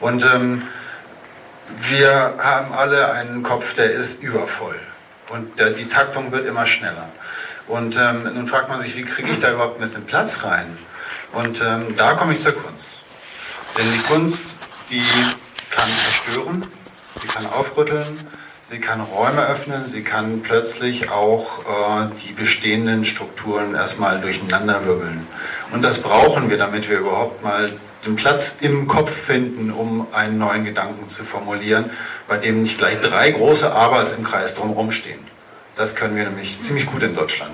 Und 0.00 0.22
ähm, 0.34 0.64
wir 1.88 2.34
haben 2.36 2.74
alle 2.74 3.10
einen 3.12 3.42
Kopf, 3.42 3.72
der 3.72 3.90
ist 3.92 4.22
übervoll. 4.22 4.78
Und 5.30 5.58
der, 5.58 5.70
die 5.70 5.86
Taktung 5.86 6.30
wird 6.30 6.44
immer 6.46 6.66
schneller. 6.66 7.08
Und 7.68 7.96
ähm, 7.96 8.28
nun 8.34 8.46
fragt 8.48 8.68
man 8.68 8.80
sich, 8.80 8.98
wie 8.98 9.04
kriege 9.04 9.30
ich 9.30 9.38
da 9.38 9.50
überhaupt 9.50 9.78
ein 9.78 9.80
bisschen 9.80 10.04
Platz 10.04 10.44
rein? 10.44 10.76
Und 11.32 11.62
ähm, 11.62 11.96
da 11.96 12.12
komme 12.12 12.34
ich 12.34 12.40
zur 12.40 12.52
Kunst. 12.52 13.00
Denn 13.78 13.86
die 13.94 14.02
Kunst, 14.02 14.56
die 14.90 15.02
kann 15.74 15.88
zerstören, 15.88 16.66
sie 17.20 17.26
kann 17.26 17.46
aufrütteln, 17.46 18.20
sie 18.62 18.78
kann 18.78 19.00
Räume 19.00 19.46
öffnen, 19.46 19.86
sie 19.86 20.02
kann 20.02 20.42
plötzlich 20.42 21.10
auch 21.10 21.60
äh, 21.60 22.08
die 22.24 22.32
bestehenden 22.32 23.04
Strukturen 23.04 23.74
erstmal 23.74 24.20
durcheinanderwirbeln. 24.20 25.26
Und 25.72 25.82
das 25.82 26.00
brauchen 26.00 26.50
wir, 26.50 26.58
damit 26.58 26.88
wir 26.88 26.98
überhaupt 26.98 27.42
mal 27.42 27.72
den 28.06 28.16
Platz 28.16 28.56
im 28.60 28.86
Kopf 28.86 29.10
finden, 29.10 29.70
um 29.70 30.06
einen 30.12 30.38
neuen 30.38 30.64
Gedanken 30.64 31.08
zu 31.08 31.24
formulieren, 31.24 31.90
bei 32.28 32.36
dem 32.36 32.62
nicht 32.62 32.78
gleich 32.78 33.00
drei 33.00 33.30
große 33.30 33.70
Abers 33.72 34.12
im 34.12 34.24
Kreis 34.24 34.54
drumherum 34.54 34.92
stehen. 34.92 35.20
Das 35.76 35.96
können 35.96 36.14
wir 36.14 36.24
nämlich 36.24 36.60
ziemlich 36.60 36.86
gut 36.86 37.02
in 37.02 37.14
Deutschland 37.14 37.52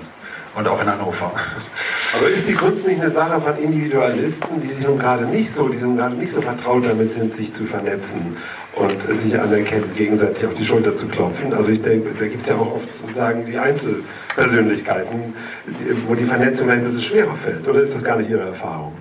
und 0.55 0.67
auch 0.67 0.81
in 0.81 0.91
Hannover. 0.91 1.31
Aber 2.17 2.27
ist 2.27 2.47
die 2.47 2.53
Kunst 2.53 2.85
nicht 2.85 3.01
eine 3.01 3.11
Sache 3.11 3.39
von 3.39 3.57
Individualisten, 3.57 4.61
die 4.61 4.67
sich 4.67 4.85
nun 4.85 4.99
gerade 4.99 5.25
nicht 5.25 5.53
so, 5.53 5.69
die 5.69 5.77
nun 5.77 5.97
gerade 5.97 6.15
nicht 6.15 6.31
so 6.31 6.41
vertraut 6.41 6.85
damit 6.85 7.13
sind, 7.13 7.35
sich 7.35 7.53
zu 7.53 7.65
vernetzen 7.65 8.35
und 8.75 9.17
sich 9.17 9.39
anerkennen, 9.39 9.89
gegenseitig 9.95 10.45
auf 10.45 10.53
die 10.53 10.65
Schulter 10.65 10.95
zu 10.95 11.07
klopfen? 11.07 11.53
Also 11.53 11.71
ich 11.71 11.81
denke, 11.81 12.09
da 12.17 12.25
gibt 12.25 12.41
es 12.41 12.49
ja 12.49 12.55
auch 12.55 12.75
oft 12.75 12.93
sozusagen 12.95 13.45
die 13.45 13.57
Einzelpersönlichkeiten, 13.57 15.33
wo 16.07 16.15
die 16.15 16.25
Vernetzung 16.25 16.69
ein 16.69 16.83
bisschen 16.83 17.01
schwerer 17.01 17.35
fällt. 17.35 17.67
Oder 17.67 17.81
ist 17.81 17.95
das 17.95 18.03
gar 18.03 18.17
nicht 18.17 18.29
Ihre 18.29 18.47
Erfahrung? 18.47 18.93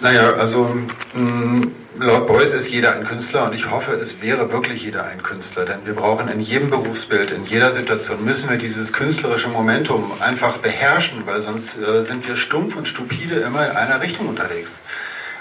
Naja, 0.00 0.34
also 0.34 0.76
mh, 1.12 1.66
laut 1.98 2.28
Beuys 2.28 2.52
ist 2.52 2.68
jeder 2.68 2.92
ein 2.94 3.04
Künstler 3.04 3.46
und 3.46 3.52
ich 3.52 3.68
hoffe, 3.68 3.94
es 3.94 4.22
wäre 4.22 4.52
wirklich 4.52 4.84
jeder 4.84 5.04
ein 5.04 5.24
Künstler, 5.24 5.64
denn 5.64 5.84
wir 5.86 5.94
brauchen 5.94 6.28
in 6.28 6.38
jedem 6.38 6.70
Berufsbild, 6.70 7.32
in 7.32 7.44
jeder 7.44 7.72
Situation 7.72 8.24
müssen 8.24 8.48
wir 8.48 8.58
dieses 8.58 8.92
künstlerische 8.92 9.48
Momentum 9.48 10.12
einfach 10.20 10.58
beherrschen, 10.58 11.26
weil 11.26 11.42
sonst 11.42 11.78
äh, 11.78 12.02
sind 12.04 12.28
wir 12.28 12.36
stumpf 12.36 12.76
und 12.76 12.86
stupide 12.86 13.40
immer 13.40 13.68
in 13.68 13.76
einer 13.76 14.00
Richtung 14.00 14.28
unterwegs. 14.28 14.78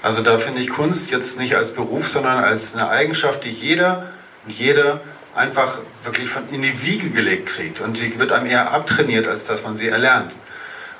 Also 0.01 0.23
da 0.23 0.39
finde 0.39 0.61
ich 0.61 0.69
Kunst 0.69 1.11
jetzt 1.11 1.37
nicht 1.39 1.55
als 1.55 1.71
Beruf, 1.71 2.07
sondern 2.07 2.43
als 2.43 2.75
eine 2.75 2.89
Eigenschaft, 2.89 3.45
die 3.45 3.51
jeder 3.51 4.07
und 4.45 4.53
jede 4.53 5.01
einfach 5.35 5.77
wirklich 6.03 6.29
von 6.29 6.49
in 6.51 6.63
die 6.63 6.81
Wiege 6.81 7.11
gelegt 7.11 7.45
kriegt 7.45 7.79
und 7.79 7.99
die 7.99 8.17
wird 8.17 8.31
einem 8.31 8.47
eher 8.47 8.71
abtrainiert, 8.71 9.27
als 9.27 9.45
dass 9.45 9.63
man 9.63 9.77
sie 9.77 9.87
erlernt. 9.87 10.31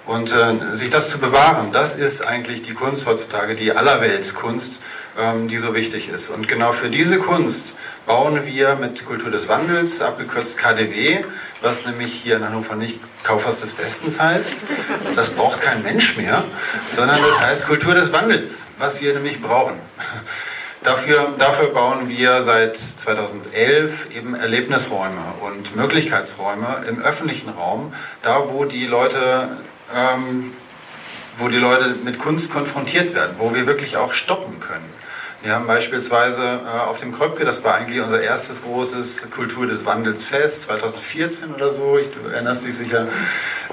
Und 0.08 0.34
äh, 0.34 0.76
sich 0.76 0.90
das 0.90 1.10
zu 1.10 1.20
bewahren, 1.20 1.74
das 1.74 1.96
ist 1.96 2.26
eigentlich 2.26 2.62
die 2.62 2.74
Kunst 2.74 3.06
heutzutage, 3.06 3.56
die 3.56 3.74
Allerweltskunst, 3.74 4.82
ähm, 5.20 5.50
die 5.50 5.58
so 5.58 5.76
wichtig 5.76 6.08
ist. 6.08 6.30
Und 6.30 6.48
genau 6.48 6.72
für 6.72 6.90
diese 6.90 7.20
Kunst 7.20 7.76
bauen 8.06 8.46
wir 8.46 8.76
mit 8.76 9.06
Kultur 9.06 9.30
des 9.30 9.50
Wandels, 9.50 10.02
abgekürzt 10.02 10.58
KDW, 10.58 11.26
was 11.62 11.86
nämlich 11.86 12.14
hier 12.14 12.38
in 12.38 12.46
Hannover 12.46 12.76
nicht 12.76 13.00
Kaufhaus 13.24 13.60
des 13.60 13.78
Westens 13.78 14.18
heißt. 14.18 14.56
Das 15.14 15.30
braucht 15.32 15.60
kein 15.60 15.84
Mensch 15.84 16.16
mehr, 16.16 16.46
sondern 16.96 17.20
das 17.22 17.42
heißt 17.42 17.66
Kultur 17.66 17.94
des 17.94 18.14
Wandels, 18.14 18.60
was 18.78 19.02
wir 19.02 19.14
nämlich 19.14 19.42
brauchen. 19.42 19.76
Dafür, 20.84 21.34
dafür 21.38 21.74
bauen 21.74 22.08
wir 22.08 22.44
seit 22.44 22.78
2011 22.78 24.16
eben 24.16 24.36
Erlebnisräume 24.36 25.34
und 25.42 25.76
Möglichkeitsräume 25.76 26.86
im 26.88 27.02
öffentlichen 27.02 27.50
Raum, 27.50 27.94
da 28.22 28.44
wo 28.54 28.64
die 28.64 28.86
Leute 28.86 29.50
ähm, 29.96 30.54
wo 31.38 31.48
die 31.48 31.58
Leute 31.58 31.96
mit 32.04 32.20
Kunst 32.20 32.52
konfrontiert 32.52 33.14
werden, 33.14 33.36
wo 33.38 33.54
wir 33.54 33.68
wirklich 33.68 33.98
auch 33.98 34.14
stoppen 34.14 34.60
können. 34.60 34.98
Wir 35.44 35.54
haben 35.54 35.68
beispielsweise 35.68 36.62
äh, 36.66 36.80
auf 36.80 36.98
dem 37.00 37.12
Kröpke, 37.12 37.46
das 37.46 37.64
war 37.64 37.76
eigentlich 37.76 38.02
unser 38.02 38.20
erstes 38.20 38.64
großes 38.64 39.30
Kultur 39.30 39.68
des 39.68 39.86
Wandels 39.86 40.24
Fest, 40.24 40.64
2014 40.64 41.54
oder 41.54 41.70
so, 41.70 42.00
ich, 42.00 42.08
du 42.12 42.28
erinnerst 42.28 42.66
dich 42.66 42.76
sicher, 42.76 43.08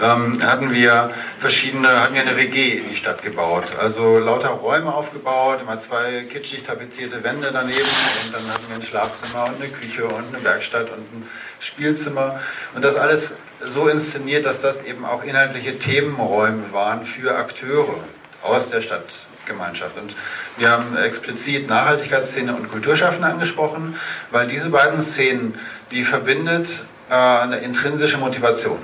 ähm, 0.00 0.42
hatten 0.42 0.72
wir 0.72 1.10
verschiedene, 1.40 2.02
hatten 2.02 2.14
wir 2.14 2.20
eine 2.20 2.36
WG 2.36 2.78
in 2.78 2.90
die 2.90 2.96
Stadt 2.96 3.22
gebaut. 3.22 3.64
Also 3.80 4.18
lauter 4.18 4.50
Räume 4.50 4.94
aufgebaut, 4.94 5.60
immer 5.62 5.78
zwei 5.78 6.24
kitschig 6.30 6.64
tapezierte 6.64 7.24
Wände 7.24 7.48
daneben 7.50 7.80
und 8.26 8.34
dann 8.34 8.46
hatten 8.52 8.68
wir 8.68 8.76
ein 8.76 8.82
Schlafzimmer 8.82 9.46
und 9.46 9.56
eine 9.56 9.70
Küche 9.70 10.04
und 10.04 10.34
eine 10.34 10.44
Werkstatt 10.44 10.90
und 10.90 10.98
ein 10.98 11.28
Spielzimmer 11.60 12.40
und 12.74 12.84
das 12.84 12.96
alles 12.96 13.36
so 13.64 13.88
inszeniert, 13.88 14.46
dass 14.46 14.60
das 14.60 14.84
eben 14.84 15.04
auch 15.04 15.24
inhaltliche 15.24 15.78
Themenräume 15.78 16.72
waren 16.72 17.06
für 17.06 17.36
Akteure 17.36 17.96
aus 18.42 18.70
der 18.70 18.80
Stadtgemeinschaft. 18.80 19.96
Und 19.96 20.14
wir 20.56 20.70
haben 20.70 20.96
explizit 20.96 21.68
Nachhaltigkeitsszene 21.68 22.54
und 22.54 22.70
Kulturschaffende 22.70 23.26
angesprochen, 23.26 23.96
weil 24.30 24.46
diese 24.46 24.70
beiden 24.70 25.00
Szenen, 25.02 25.58
die 25.90 26.04
verbindet 26.04 26.84
äh, 27.10 27.14
eine 27.14 27.58
intrinsische 27.58 28.18
Motivation. 28.18 28.78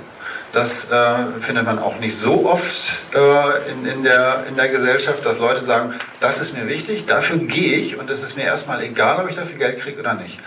Das 0.53 0.91
äh, 0.91 1.15
findet 1.39 1.65
man 1.65 1.79
auch 1.79 1.97
nicht 1.99 2.17
so 2.17 2.49
oft 2.49 2.93
äh, 3.15 3.71
in, 3.71 3.85
in, 3.85 4.03
der, 4.03 4.43
in 4.49 4.57
der 4.57 4.67
Gesellschaft, 4.67 5.25
dass 5.25 5.39
Leute 5.39 5.61
sagen, 5.61 5.93
das 6.19 6.39
ist 6.39 6.53
mir 6.53 6.67
wichtig, 6.67 7.05
dafür 7.05 7.37
gehe 7.37 7.77
ich 7.77 7.97
und 7.97 8.09
es 8.09 8.21
ist 8.21 8.35
mir 8.35 8.43
erstmal 8.43 8.83
egal, 8.83 9.23
ob 9.23 9.29
ich 9.29 9.37
dafür 9.37 9.57
Geld 9.57 9.79
kriege 9.79 10.01
oder 10.01 10.13
nicht. 10.13 10.39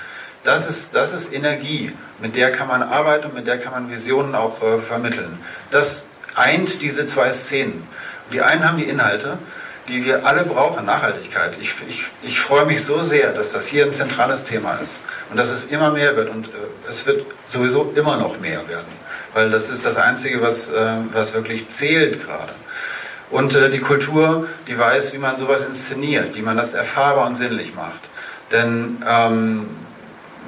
Das 0.44 0.68
ist, 0.68 0.94
das 0.94 1.12
ist 1.12 1.32
Energie, 1.32 1.92
mit 2.20 2.36
der 2.36 2.52
kann 2.52 2.68
man 2.68 2.82
arbeiten 2.82 3.28
und 3.28 3.34
mit 3.34 3.46
der 3.46 3.58
kann 3.58 3.72
man 3.72 3.90
Visionen 3.90 4.34
auch 4.34 4.62
äh, 4.62 4.78
vermitteln. 4.78 5.38
Das 5.70 6.04
eint 6.34 6.82
diese 6.82 7.06
zwei 7.06 7.32
Szenen. 7.32 7.86
Die 8.32 8.42
einen 8.42 8.66
haben 8.66 8.76
die 8.76 8.84
Inhalte, 8.84 9.38
die 9.88 10.04
wir 10.04 10.26
alle 10.26 10.44
brauchen, 10.44 10.84
Nachhaltigkeit. 10.84 11.56
Ich, 11.60 11.74
ich, 11.88 12.04
ich 12.22 12.40
freue 12.40 12.66
mich 12.66 12.84
so 12.84 13.02
sehr, 13.02 13.32
dass 13.32 13.52
das 13.52 13.66
hier 13.66 13.86
ein 13.86 13.92
zentrales 13.92 14.44
Thema 14.44 14.74
ist 14.74 15.00
und 15.30 15.38
dass 15.38 15.50
es 15.50 15.64
immer 15.66 15.90
mehr 15.90 16.14
wird 16.16 16.28
und 16.28 16.46
äh, 16.46 16.50
es 16.88 17.06
wird 17.06 17.24
sowieso 17.48 17.92
immer 17.96 18.16
noch 18.18 18.38
mehr 18.38 18.68
werden, 18.68 18.92
weil 19.32 19.50
das 19.50 19.70
ist 19.70 19.84
das 19.84 19.96
Einzige, 19.96 20.42
was, 20.42 20.68
äh, 20.70 20.96
was 21.12 21.32
wirklich 21.32 21.70
zählt 21.70 22.24
gerade. 22.24 22.52
Und 23.30 23.54
äh, 23.54 23.70
die 23.70 23.80
Kultur, 23.80 24.46
die 24.68 24.78
weiß, 24.78 25.14
wie 25.14 25.18
man 25.18 25.38
sowas 25.38 25.62
inszeniert, 25.62 26.34
wie 26.34 26.42
man 26.42 26.56
das 26.56 26.74
erfahrbar 26.74 27.26
und 27.26 27.34
sinnlich 27.34 27.74
macht. 27.74 28.00
Denn 28.52 29.02
ähm, 29.08 29.66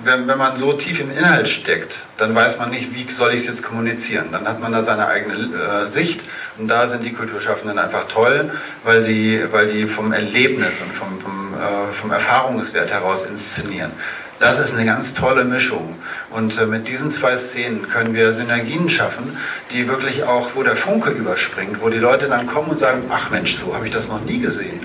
wenn, 0.05 0.29
wenn 0.29 0.39
man 0.39 0.57
so 0.57 0.73
tief 0.73 1.01
im 1.01 1.11
Inhalt 1.11 1.49
steckt, 1.49 2.01
dann 2.19 2.35
weiß 2.35 2.59
man 2.59 2.71
nicht, 2.71 2.95
wie 2.95 3.11
soll 3.11 3.33
ich 3.33 3.41
es 3.41 3.47
jetzt 3.47 3.63
kommunizieren. 3.63 4.27
Dann 4.33 4.47
hat 4.47 4.61
man 4.61 4.73
da 4.73 4.83
seine 4.83 5.07
eigene 5.07 5.35
äh, 5.35 5.91
Sicht 5.91 6.21
und 6.59 6.69
da 6.69 6.87
sind 6.87 7.05
die 7.05 7.13
Kulturschaffenden 7.13 7.79
einfach 7.79 8.07
toll, 8.09 8.51
weil 8.85 9.05
die, 9.05 9.43
weil 9.51 9.69
die 9.69 9.87
vom 9.87 10.13
Erlebnis 10.13 10.81
und 10.81 10.93
vom, 10.93 11.21
vom, 11.21 11.55
äh, 11.55 11.93
vom 11.93 12.13
Erfahrungswert 12.13 12.91
heraus 12.91 13.25
inszenieren. 13.25 13.93
Das 14.39 14.59
ist 14.59 14.75
eine 14.75 14.85
ganz 14.85 15.15
tolle 15.15 15.45
Mischung. 15.45 15.95
Und 16.31 16.59
äh, 16.59 16.67
mit 16.67 16.89
diesen 16.89 17.11
zwei 17.11 17.37
Szenen 17.37 17.89
können 17.89 18.15
wir 18.15 18.33
Synergien 18.33 18.91
schaffen, 18.91 19.39
die 19.73 19.89
wirklich 19.89 20.25
auch, 20.25 20.51
wo 20.55 20.63
der 20.63 20.77
Funke 20.77 21.11
überspringt, 21.11 21.81
wo 21.81 21.89
die 21.89 21.99
Leute 21.99 22.29
dann 22.29 22.47
kommen 22.47 22.69
und 22.71 22.79
sagen, 22.79 23.05
ach 23.11 23.31
Mensch, 23.31 23.57
so 23.57 23.75
habe 23.75 23.87
ich 23.87 23.93
das 23.95 24.09
noch 24.09 24.21
nie 24.21 24.39
gesehen. 24.39 24.81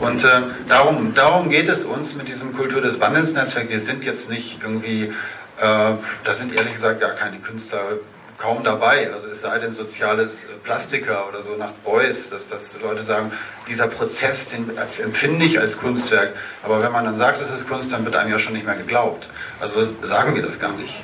Und 0.00 0.24
äh, 0.24 0.28
darum, 0.68 1.14
darum 1.14 1.50
geht 1.50 1.68
es 1.68 1.84
uns 1.84 2.14
mit 2.14 2.28
diesem 2.28 2.56
Kultur 2.56 2.80
des 2.80 3.00
Wandels 3.00 3.32
Netzwerk. 3.32 3.68
Wir 3.68 3.78
sind 3.78 4.04
jetzt 4.04 4.28
nicht 4.28 4.58
irgendwie, 4.62 5.12
äh, 5.60 5.92
das 6.24 6.38
sind 6.38 6.54
ehrlich 6.54 6.74
gesagt 6.74 7.00
gar 7.00 7.12
keine 7.12 7.38
Künstler 7.38 7.98
kaum 8.38 8.64
dabei. 8.64 9.10
Also 9.12 9.28
es 9.28 9.40
sei 9.40 9.58
denn 9.58 9.72
soziales 9.72 10.44
Plastiker 10.64 11.28
oder 11.28 11.42
so 11.42 11.56
nach 11.56 11.72
Beuys, 11.84 12.30
dass, 12.30 12.48
dass 12.48 12.80
Leute 12.80 13.02
sagen, 13.02 13.32
dieser 13.68 13.86
Prozess, 13.86 14.48
den 14.50 14.70
empfinde 15.02 15.46
ich 15.46 15.58
als 15.60 15.78
Kunstwerk. 15.78 16.32
Aber 16.62 16.82
wenn 16.82 16.92
man 16.92 17.04
dann 17.04 17.16
sagt, 17.16 17.40
es 17.40 17.52
ist 17.52 17.68
Kunst, 17.68 17.92
dann 17.92 18.04
wird 18.04 18.16
einem 18.16 18.30
ja 18.30 18.38
schon 18.38 18.54
nicht 18.54 18.66
mehr 18.66 18.76
geglaubt. 18.76 19.28
Also 19.60 19.86
sagen 20.02 20.34
wir 20.34 20.42
das 20.42 20.58
gar 20.58 20.72
nicht. 20.72 20.94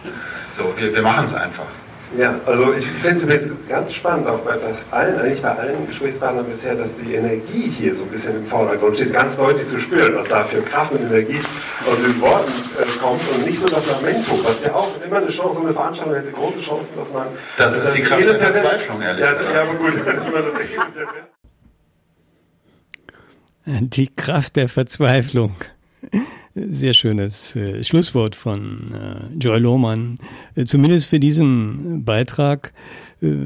So, 0.52 0.74
wir, 0.76 0.94
wir 0.94 1.02
machen 1.02 1.24
es 1.24 1.34
einfach. 1.34 1.66
Ja, 2.18 2.34
also 2.44 2.74
ich 2.74 2.86
finde 2.86 3.34
es 3.34 3.68
ganz 3.68 3.92
spannend, 3.92 4.26
auch 4.26 4.40
bei 4.40 4.58
fast 4.58 4.84
allen, 4.90 5.20
eigentlich 5.20 5.42
bei 5.42 5.50
allen 5.50 5.86
Gesprächspartnern 5.86 6.44
bisher, 6.44 6.74
dass 6.74 6.90
die 6.96 7.14
Energie 7.14 7.72
hier 7.78 7.94
so 7.94 8.02
ein 8.02 8.10
bisschen 8.10 8.36
im 8.36 8.46
Vordergrund 8.46 8.96
steht, 8.96 9.12
ganz 9.12 9.36
deutlich 9.36 9.68
zu 9.68 9.78
spüren, 9.78 10.16
was 10.16 10.26
da 10.26 10.42
für 10.44 10.60
Kraft 10.62 10.92
und 10.92 11.02
Energie 11.02 11.38
aus 11.88 11.96
den 12.04 12.20
Worten 12.20 12.52
äh, 12.78 12.98
kommt 12.98 13.22
und 13.32 13.46
nicht 13.46 13.60
so 13.60 13.68
das 13.68 13.88
Lamento, 13.92 14.40
was 14.42 14.64
ja 14.64 14.74
auch 14.74 14.88
immer 15.04 15.18
eine 15.18 15.28
Chance, 15.28 15.56
so 15.56 15.62
eine 15.62 15.72
Veranstaltung 15.72 16.16
hätte 16.16 16.32
große 16.32 16.58
Chancen, 16.58 16.90
dass 16.96 17.12
man... 17.12 17.28
Das, 17.56 17.76
ist 17.76 17.96
die 17.96 18.02
Kraft 18.02 18.24
der 18.24 18.40
Verzweiflung, 18.40 19.02
ehrlich 19.02 19.24
ja, 19.24 19.32
gesagt. 19.32 19.54
Ja, 19.54 19.62
aber 19.62 19.74
gut, 19.74 19.94
wenn 20.04 20.32
man 20.32 20.44
das 23.64 23.80
Die 23.82 24.16
Kraft 24.16 24.56
der 24.56 24.68
Verzweiflung. 24.68 25.54
Sehr 26.54 26.94
schönes 26.94 27.54
äh, 27.54 27.84
Schlusswort 27.84 28.34
von 28.34 28.84
äh, 28.92 29.34
Joy 29.38 29.60
Lohmann. 29.60 30.16
Äh, 30.56 30.64
zumindest 30.64 31.06
für 31.06 31.20
diesen 31.20 32.04
Beitrag. 32.04 32.72
Äh, 33.22 33.36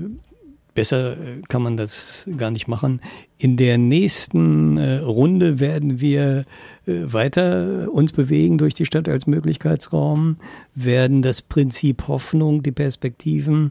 besser 0.73 1.13
äh, 1.13 1.43
kann 1.49 1.63
man 1.63 1.77
das 1.77 2.27
gar 2.39 2.51
nicht 2.51 2.67
machen. 2.67 3.03
In 3.37 3.59
der 3.59 3.77
nächsten 3.77 4.79
äh, 4.79 4.99
Runde 4.99 5.61
werden 5.61 6.01
wir 6.01 6.45
weiter 6.87 7.89
uns 7.91 8.13
bewegen 8.13 8.59
durch 8.59 8.75
die 8.75 8.85
Stadt 8.85 9.09
als 9.09 9.27
Möglichkeitsraum, 9.27 10.37
werden 10.75 11.23
das 11.23 11.41
Prinzip 11.41 12.09
Hoffnung, 12.09 12.63
die 12.63 12.73
Perspektiven 12.73 13.71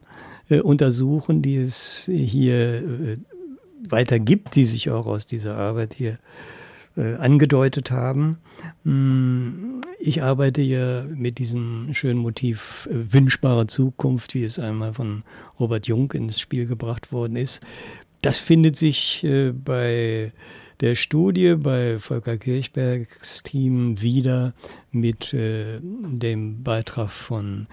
untersuchen, 0.63 1.43
die 1.43 1.57
es 1.57 2.09
hier 2.11 3.19
weiter 3.87 4.17
gibt, 4.17 4.55
die 4.55 4.65
sich 4.65 4.89
auch 4.89 5.05
aus 5.05 5.27
dieser 5.27 5.55
Arbeit 5.55 5.93
hier 5.93 6.13
äh, 6.13 6.17
angedeutet 7.01 7.91
haben. 7.91 8.37
Hm, 8.83 9.81
ich 9.99 10.21
arbeite 10.21 10.61
ja 10.61 11.05
mit 11.15 11.37
diesem 11.37 11.93
schönen 11.93 12.19
Motiv 12.19 12.89
äh, 12.91 13.13
wünschbare 13.13 13.67
Zukunft, 13.67 14.33
wie 14.33 14.43
es 14.43 14.59
einmal 14.59 14.93
von 14.93 15.23
Robert 15.59 15.87
Jung 15.87 16.11
ins 16.11 16.39
Spiel 16.39 16.65
gebracht 16.65 17.11
worden 17.11 17.37
ist. 17.37 17.61
Das 18.21 18.37
findet 18.37 18.75
sich 18.75 19.23
äh, 19.23 19.51
bei 19.51 20.33
der 20.81 20.95
Studie 20.95 21.55
bei 21.55 21.99
Volker 21.99 22.37
Kirchbergs 22.37 23.43
Team 23.43 24.01
wieder 24.01 24.53
mit 24.91 25.33
äh, 25.33 25.79
dem 25.81 26.63
Beitrag 26.63 27.09
von 27.09 27.67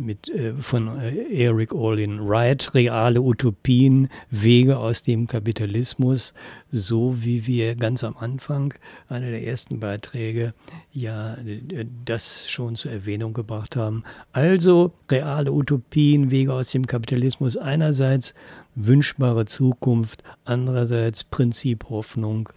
mit, 0.00 0.28
äh, 0.28 0.54
von 0.54 0.98
äh, 0.98 1.44
Eric 1.44 1.74
Olin 1.74 2.26
Wright, 2.26 2.74
reale 2.74 3.20
Utopien, 3.20 4.08
Wege 4.30 4.78
aus 4.78 5.02
dem 5.02 5.26
Kapitalismus, 5.26 6.34
so 6.72 7.22
wie 7.22 7.46
wir 7.46 7.76
ganz 7.76 8.04
am 8.04 8.16
Anfang, 8.16 8.74
einer 9.08 9.30
der 9.30 9.46
ersten 9.46 9.80
Beiträge, 9.80 10.54
ja 10.92 11.34
äh, 11.34 11.86
das 12.04 12.48
schon 12.48 12.76
zur 12.76 12.92
Erwähnung 12.92 13.32
gebracht 13.32 13.76
haben. 13.76 14.04
Also 14.32 14.92
reale 15.10 15.52
Utopien, 15.52 16.30
Wege 16.30 16.52
aus 16.52 16.70
dem 16.70 16.86
Kapitalismus 16.86 17.56
einerseits, 17.56 18.34
wünschbare 18.74 19.46
Zukunft, 19.46 20.22
andererseits 20.44 21.24
Prinzip 21.24 21.90
Hoffnung, 21.90 22.48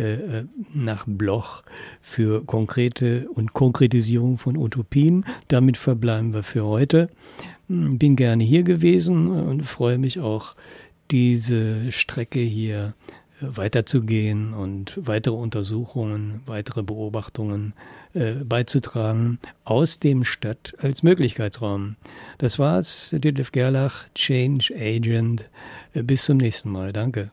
äh, 0.00 0.14
äh, 0.14 0.44
nach 0.72 1.04
Bloch 1.06 1.62
für 2.00 2.42
konkrete 2.46 3.28
und 3.34 3.52
Konkretisierung 3.52 4.38
von 4.38 4.56
Utopien. 4.56 5.26
Damit 5.48 5.76
verbleiben 5.76 6.32
wir 6.32 6.42
für 6.42 6.64
heute. 6.64 7.10
Hm, 7.68 7.98
bin 7.98 8.16
gerne 8.16 8.42
hier 8.42 8.62
gewesen 8.62 9.28
und 9.28 9.62
freue 9.64 9.98
mich 9.98 10.18
auch, 10.18 10.56
diese 11.10 11.92
Strecke 11.92 12.38
hier 12.38 12.94
äh, 13.42 13.56
weiterzugehen 13.58 14.54
und 14.54 14.98
weitere 15.04 15.34
Untersuchungen, 15.34 16.40
weitere 16.46 16.82
Beobachtungen 16.82 17.74
äh, 18.14 18.32
beizutragen 18.42 19.38
aus 19.64 19.98
dem 19.98 20.24
Stadt 20.24 20.72
als 20.78 21.02
Möglichkeitsraum. 21.02 21.96
Das 22.38 22.58
war's, 22.58 23.14
Detlef 23.18 23.52
Gerlach, 23.52 24.08
Change 24.14 24.72
Agent. 24.74 25.50
Bis 25.92 26.24
zum 26.24 26.38
nächsten 26.38 26.70
Mal. 26.70 26.94
Danke. 26.94 27.32